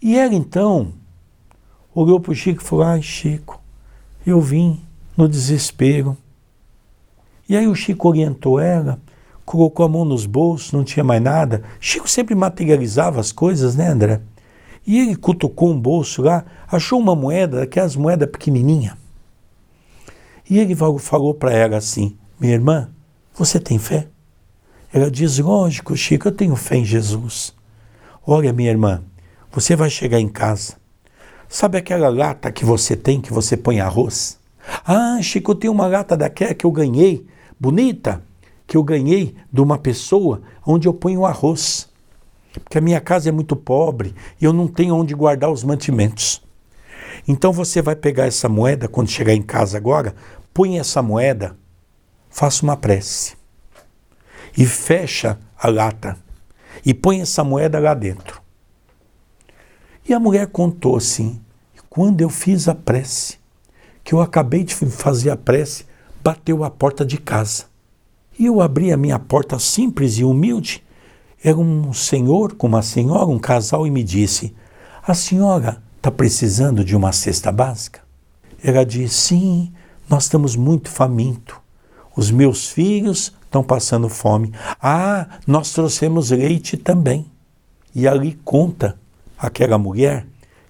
E 0.01 0.17
ela 0.17 0.35
então 0.35 0.93
olhou 1.93 2.19
para 2.19 2.31
o 2.31 2.35
Chico 2.35 2.61
e 2.61 2.65
falou: 2.65 2.85
Ai, 2.85 3.01
Chico, 3.01 3.59
eu 4.25 4.39
vim 4.39 4.86
no 5.17 5.27
desespero. 5.27 6.15
E 7.49 7.57
aí 7.57 7.67
o 7.67 7.73
Chico 7.73 8.07
orientou 8.07 8.59
ela, 8.59 9.01
colocou 9.43 9.85
a 9.85 9.89
mão 9.89 10.05
nos 10.05 10.25
bolsos, 10.27 10.71
não 10.71 10.83
tinha 10.83 11.03
mais 11.03 11.21
nada. 11.21 11.63
Chico 11.79 12.07
sempre 12.07 12.35
materializava 12.35 13.19
as 13.19 13.31
coisas, 13.31 13.75
né, 13.75 13.87
André? 13.87 14.21
E 14.85 14.99
ele 14.99 15.15
cutucou 15.15 15.71
um 15.71 15.79
bolso 15.79 16.21
lá, 16.21 16.45
achou 16.71 16.99
uma 16.99 17.15
moeda, 17.15 17.63
aquelas 17.63 17.95
moedas 17.95 18.29
pequenininha. 18.29 18.97
E 20.49 20.59
ele 20.59 20.75
falou 20.99 21.33
para 21.33 21.51
ela 21.51 21.77
assim: 21.77 22.15
Minha 22.39 22.53
irmã, 22.53 22.89
você 23.33 23.59
tem 23.59 23.77
fé? 23.79 24.07
Ela 24.93 25.11
diz: 25.11 25.39
Lógico, 25.39 25.97
Chico, 25.97 26.27
eu 26.27 26.31
tenho 26.31 26.55
fé 26.55 26.77
em 26.77 26.85
Jesus. 26.85 27.53
Olha, 28.25 28.53
minha 28.53 28.69
irmã, 28.69 29.03
você 29.51 29.75
vai 29.75 29.89
chegar 29.89 30.19
em 30.19 30.29
casa. 30.29 30.75
Sabe 31.49 31.77
aquela 31.77 32.09
lata 32.09 32.51
que 32.51 32.63
você 32.63 32.95
tem, 32.95 33.19
que 33.19 33.31
você 33.31 33.55
põe 33.57 33.79
arroz? 33.79 34.37
Ah, 34.85 35.19
Chico, 35.21 35.51
eu 35.51 35.55
tenho 35.55 35.73
uma 35.73 35.87
lata 35.87 36.15
daquela 36.15 36.53
que 36.53 36.65
eu 36.65 36.71
ganhei, 36.71 37.25
bonita, 37.59 38.21
que 38.65 38.75
eu 38.75 38.83
ganhei 38.83 39.35
de 39.51 39.61
uma 39.61 39.77
pessoa 39.77 40.41
onde 40.65 40.87
eu 40.87 40.93
ponho 40.93 41.25
arroz 41.25 41.87
porque 42.63 42.77
a 42.77 42.81
minha 42.81 42.99
casa 42.99 43.29
é 43.29 43.31
muito 43.31 43.55
pobre 43.55 44.15
e 44.41 44.45
eu 44.45 44.53
não 44.53 44.67
tenho 44.67 44.95
onde 44.95 45.13
guardar 45.13 45.51
os 45.51 45.63
mantimentos. 45.63 46.41
Então 47.27 47.51
você 47.51 47.81
vai 47.81 47.95
pegar 47.95 48.25
essa 48.25 48.49
moeda 48.49 48.87
quando 48.87 49.09
chegar 49.09 49.33
em 49.33 49.41
casa 49.41 49.77
agora, 49.77 50.15
põe 50.53 50.79
essa 50.79 51.01
moeda 51.01 51.55
faça 52.29 52.63
uma 52.63 52.77
prece 52.77 53.35
e 54.55 54.65
fecha 54.65 55.39
a 55.57 55.69
lata 55.69 56.17
e 56.85 56.93
põe 56.93 57.21
essa 57.21 57.43
moeda 57.43 57.79
lá 57.79 57.93
dentro. 57.93 58.41
E 60.07 60.13
a 60.13 60.19
mulher 60.19 60.47
contou 60.47 60.97
assim: 60.97 61.41
quando 61.89 62.21
eu 62.21 62.29
fiz 62.29 62.67
a 62.67 62.75
prece, 62.75 63.39
que 64.07 64.13
eu 64.13 64.21
acabei 64.21 64.63
de 64.63 64.73
fazer 64.73 65.29
a 65.31 65.35
prece, 65.35 65.83
bateu 66.23 66.63
a 66.63 66.71
porta 66.71 67.05
de 67.05 67.17
casa. 67.17 67.65
E 68.39 68.45
eu 68.45 68.61
abri 68.61 68.89
a 68.89 68.95
minha 68.95 69.19
porta 69.19 69.59
simples 69.59 70.17
e 70.17 70.23
humilde. 70.23 70.81
Era 71.43 71.57
um 71.57 71.91
senhor 71.91 72.53
com 72.53 72.67
uma 72.67 72.81
senhora, 72.81 73.25
um 73.25 73.37
casal, 73.37 73.85
e 73.85 73.91
me 73.91 74.01
disse: 74.05 74.55
A 75.05 75.13
senhora 75.13 75.83
está 75.97 76.09
precisando 76.09 76.85
de 76.85 76.95
uma 76.95 77.11
cesta 77.11 77.51
básica? 77.51 77.99
Ela 78.63 78.85
disse: 78.85 79.13
Sim, 79.13 79.73
nós 80.07 80.23
estamos 80.23 80.55
muito 80.55 80.89
famintos. 80.89 81.57
Os 82.15 82.31
meus 82.31 82.69
filhos 82.69 83.33
estão 83.43 83.61
passando 83.61 84.07
fome. 84.07 84.53
Ah, 84.81 85.27
nós 85.45 85.73
trouxemos 85.73 86.31
leite 86.31 86.77
também. 86.77 87.29
E 87.93 88.07
ali 88.07 88.39
conta 88.45 88.97
aquela 89.37 89.77
mulher 89.77 90.25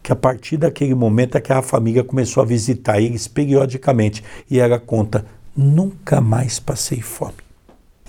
que 0.08 0.13
a 0.13 0.15
partir 0.15 0.56
daquele 0.56 0.96
momento 0.96 1.36
aquela 1.36 1.62
família 1.62 2.02
começou 2.02 2.41
a 2.41 2.46
visitar 2.46 3.02
eles 3.02 3.28
periodicamente. 3.28 4.24
E 4.50 4.58
ela 4.58 4.80
conta: 4.80 5.26
nunca 5.54 6.22
mais 6.22 6.62
passei 6.62 7.02
fome. 7.02 7.34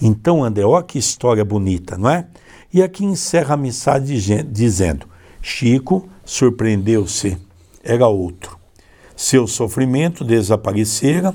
Então, 0.00 0.44
André, 0.44 0.64
olha 0.64 0.84
que 0.84 0.96
história 0.96 1.44
bonita, 1.44 1.98
não 1.98 2.08
é? 2.08 2.24
E 2.72 2.84
aqui 2.84 3.04
encerra 3.04 3.54
a 3.54 3.56
mensagem 3.56 4.46
dizendo: 4.48 5.08
Chico 5.42 6.08
surpreendeu-se, 6.24 7.36
era 7.82 8.06
outro. 8.06 8.56
Seu 9.16 9.48
sofrimento 9.48 10.22
desaparecera, 10.22 11.34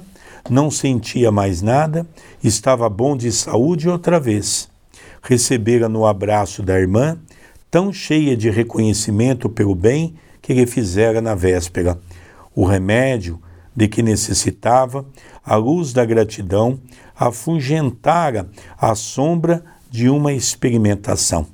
não 0.49 0.71
sentia 0.71 1.29
mais 1.29 1.61
nada, 1.61 2.07
estava 2.41 2.87
bom 2.87 3.17
de 3.17 3.33
saúde 3.33 3.89
outra 3.89 4.17
vez. 4.17 4.69
Recebera 5.21 5.89
no 5.89 6.05
abraço 6.05 6.63
da 6.63 6.79
irmã, 6.79 7.17
tão 7.69 7.91
cheia 7.91 8.37
de 8.37 8.49
reconhecimento 8.49 9.49
pelo 9.49 9.75
bem 9.75 10.15
que 10.43 10.53
lhe 10.53 10.67
fizera 10.67 11.19
na 11.19 11.33
véspera. 11.33 11.97
O 12.53 12.65
remédio 12.65 13.41
de 13.75 13.87
que 13.87 14.03
necessitava, 14.03 15.03
a 15.43 15.55
luz 15.55 15.91
da 15.91 16.05
gratidão, 16.05 16.79
afugentara 17.15 18.47
a 18.77 18.93
sombra 18.93 19.63
de 19.89 20.07
uma 20.07 20.31
experimentação. 20.31 21.47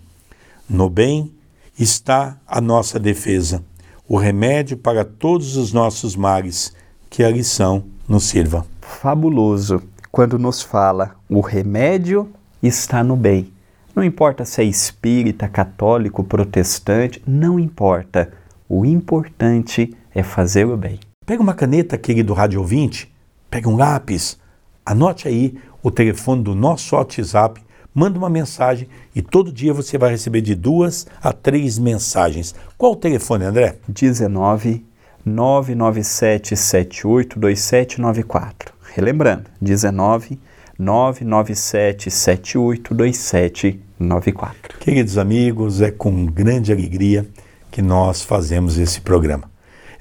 No 0.70 0.90
bem 0.90 1.32
está 1.78 2.38
a 2.46 2.60
nossa 2.60 3.00
defesa 3.00 3.64
o 4.10 4.18
remédio 4.18 4.76
para 4.76 5.06
todos 5.06 5.56
os 5.56 5.72
nossos 5.72 6.16
males, 6.16 6.76
que 7.12 7.24
a 7.24 7.30
lição 7.30 7.84
nos 8.08 8.24
sirva. 8.24 8.66
Fabuloso 8.82 9.84
quando 10.12 10.40
nos 10.40 10.64
fala 10.64 11.16
o 11.30 11.42
remédio 11.42 12.28
está 12.62 13.04
no 13.04 13.16
bem. 13.16 13.54
Não 13.96 14.04
importa 14.04 14.44
se 14.46 14.62
é 14.62 14.64
espírita, 14.64 15.48
católico, 15.48 16.24
protestante, 16.24 17.22
não 17.28 17.60
importa. 17.60 18.32
O 18.72 18.86
importante 18.86 19.98
é 20.14 20.22
fazer 20.22 20.68
o 20.68 20.78
bem. 20.78 21.00
Pega 21.26 21.42
uma 21.42 21.56
caneta, 21.56 21.98
querido 21.98 22.34
rádio 22.34 22.60
ouvinte, 22.60 23.12
pega 23.50 23.68
um 23.68 23.76
lápis, 23.76 24.38
anote 24.86 25.28
aí 25.28 25.56
o 25.82 25.90
telefone 25.90 26.44
do 26.44 26.54
nosso 26.54 26.96
WhatsApp 26.96 27.60
manda 27.96 28.20
uma 28.20 28.30
mensagem 28.30 28.88
e 29.16 29.24
todo 29.24 29.52
dia 29.52 29.74
você 29.74 29.98
vai 29.98 30.12
receber 30.12 30.42
de 30.42 30.54
duas 30.54 31.08
a 31.20 31.34
três 31.34 31.80
mensagens. 31.80 32.54
Qual 32.78 32.92
o 32.92 32.96
telefone, 32.96 33.46
André? 33.46 33.78
19 33.88 34.86
997 35.26 36.56
782794. 36.56 38.72
Relembrando, 38.94 39.46
19 39.60 40.40
997 40.78 42.12
782794. 42.12 44.78
Queridos 44.80 45.18
amigos, 45.18 45.82
é 45.82 45.90
com 45.90 46.28
grande 46.28 46.72
alegria 46.72 47.26
que 47.72 47.82
nós 47.82 48.22
fazemos 48.22 48.78
esse 48.78 49.02
programa. 49.02 49.50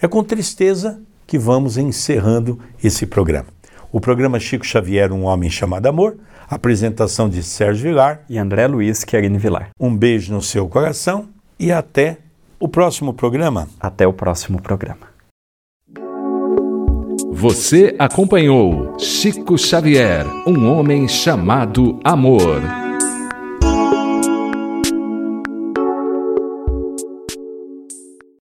É 0.00 0.06
com 0.06 0.22
tristeza 0.22 1.00
que 1.26 1.38
vamos 1.38 1.76
encerrando 1.76 2.58
esse 2.82 3.06
programa. 3.06 3.48
O 3.92 4.00
programa 4.00 4.38
Chico 4.38 4.66
Xavier, 4.66 5.12
Um 5.12 5.24
Homem 5.24 5.50
Chamado 5.50 5.86
Amor, 5.86 6.16
Apresentação 6.48 7.28
de 7.28 7.42
Sérgio 7.42 7.84
Vilar 7.84 8.22
e 8.28 8.38
André 8.38 8.66
Luiz 8.66 9.04
Querine 9.04 9.38
Vilar. 9.38 9.70
Um 9.78 9.94
beijo 9.94 10.32
no 10.32 10.40
seu 10.40 10.66
coração 10.68 11.28
e 11.58 11.70
até 11.70 12.18
o 12.58 12.68
próximo 12.68 13.12
programa. 13.12 13.68
Até 13.78 14.06
o 14.06 14.12
próximo 14.12 14.60
programa. 14.60 15.08
Você 17.30 17.94
acompanhou 17.98 18.98
Chico 18.98 19.56
Xavier, 19.56 20.26
um 20.46 20.66
homem 20.66 21.06
chamado 21.06 22.00
Amor. 22.02 22.87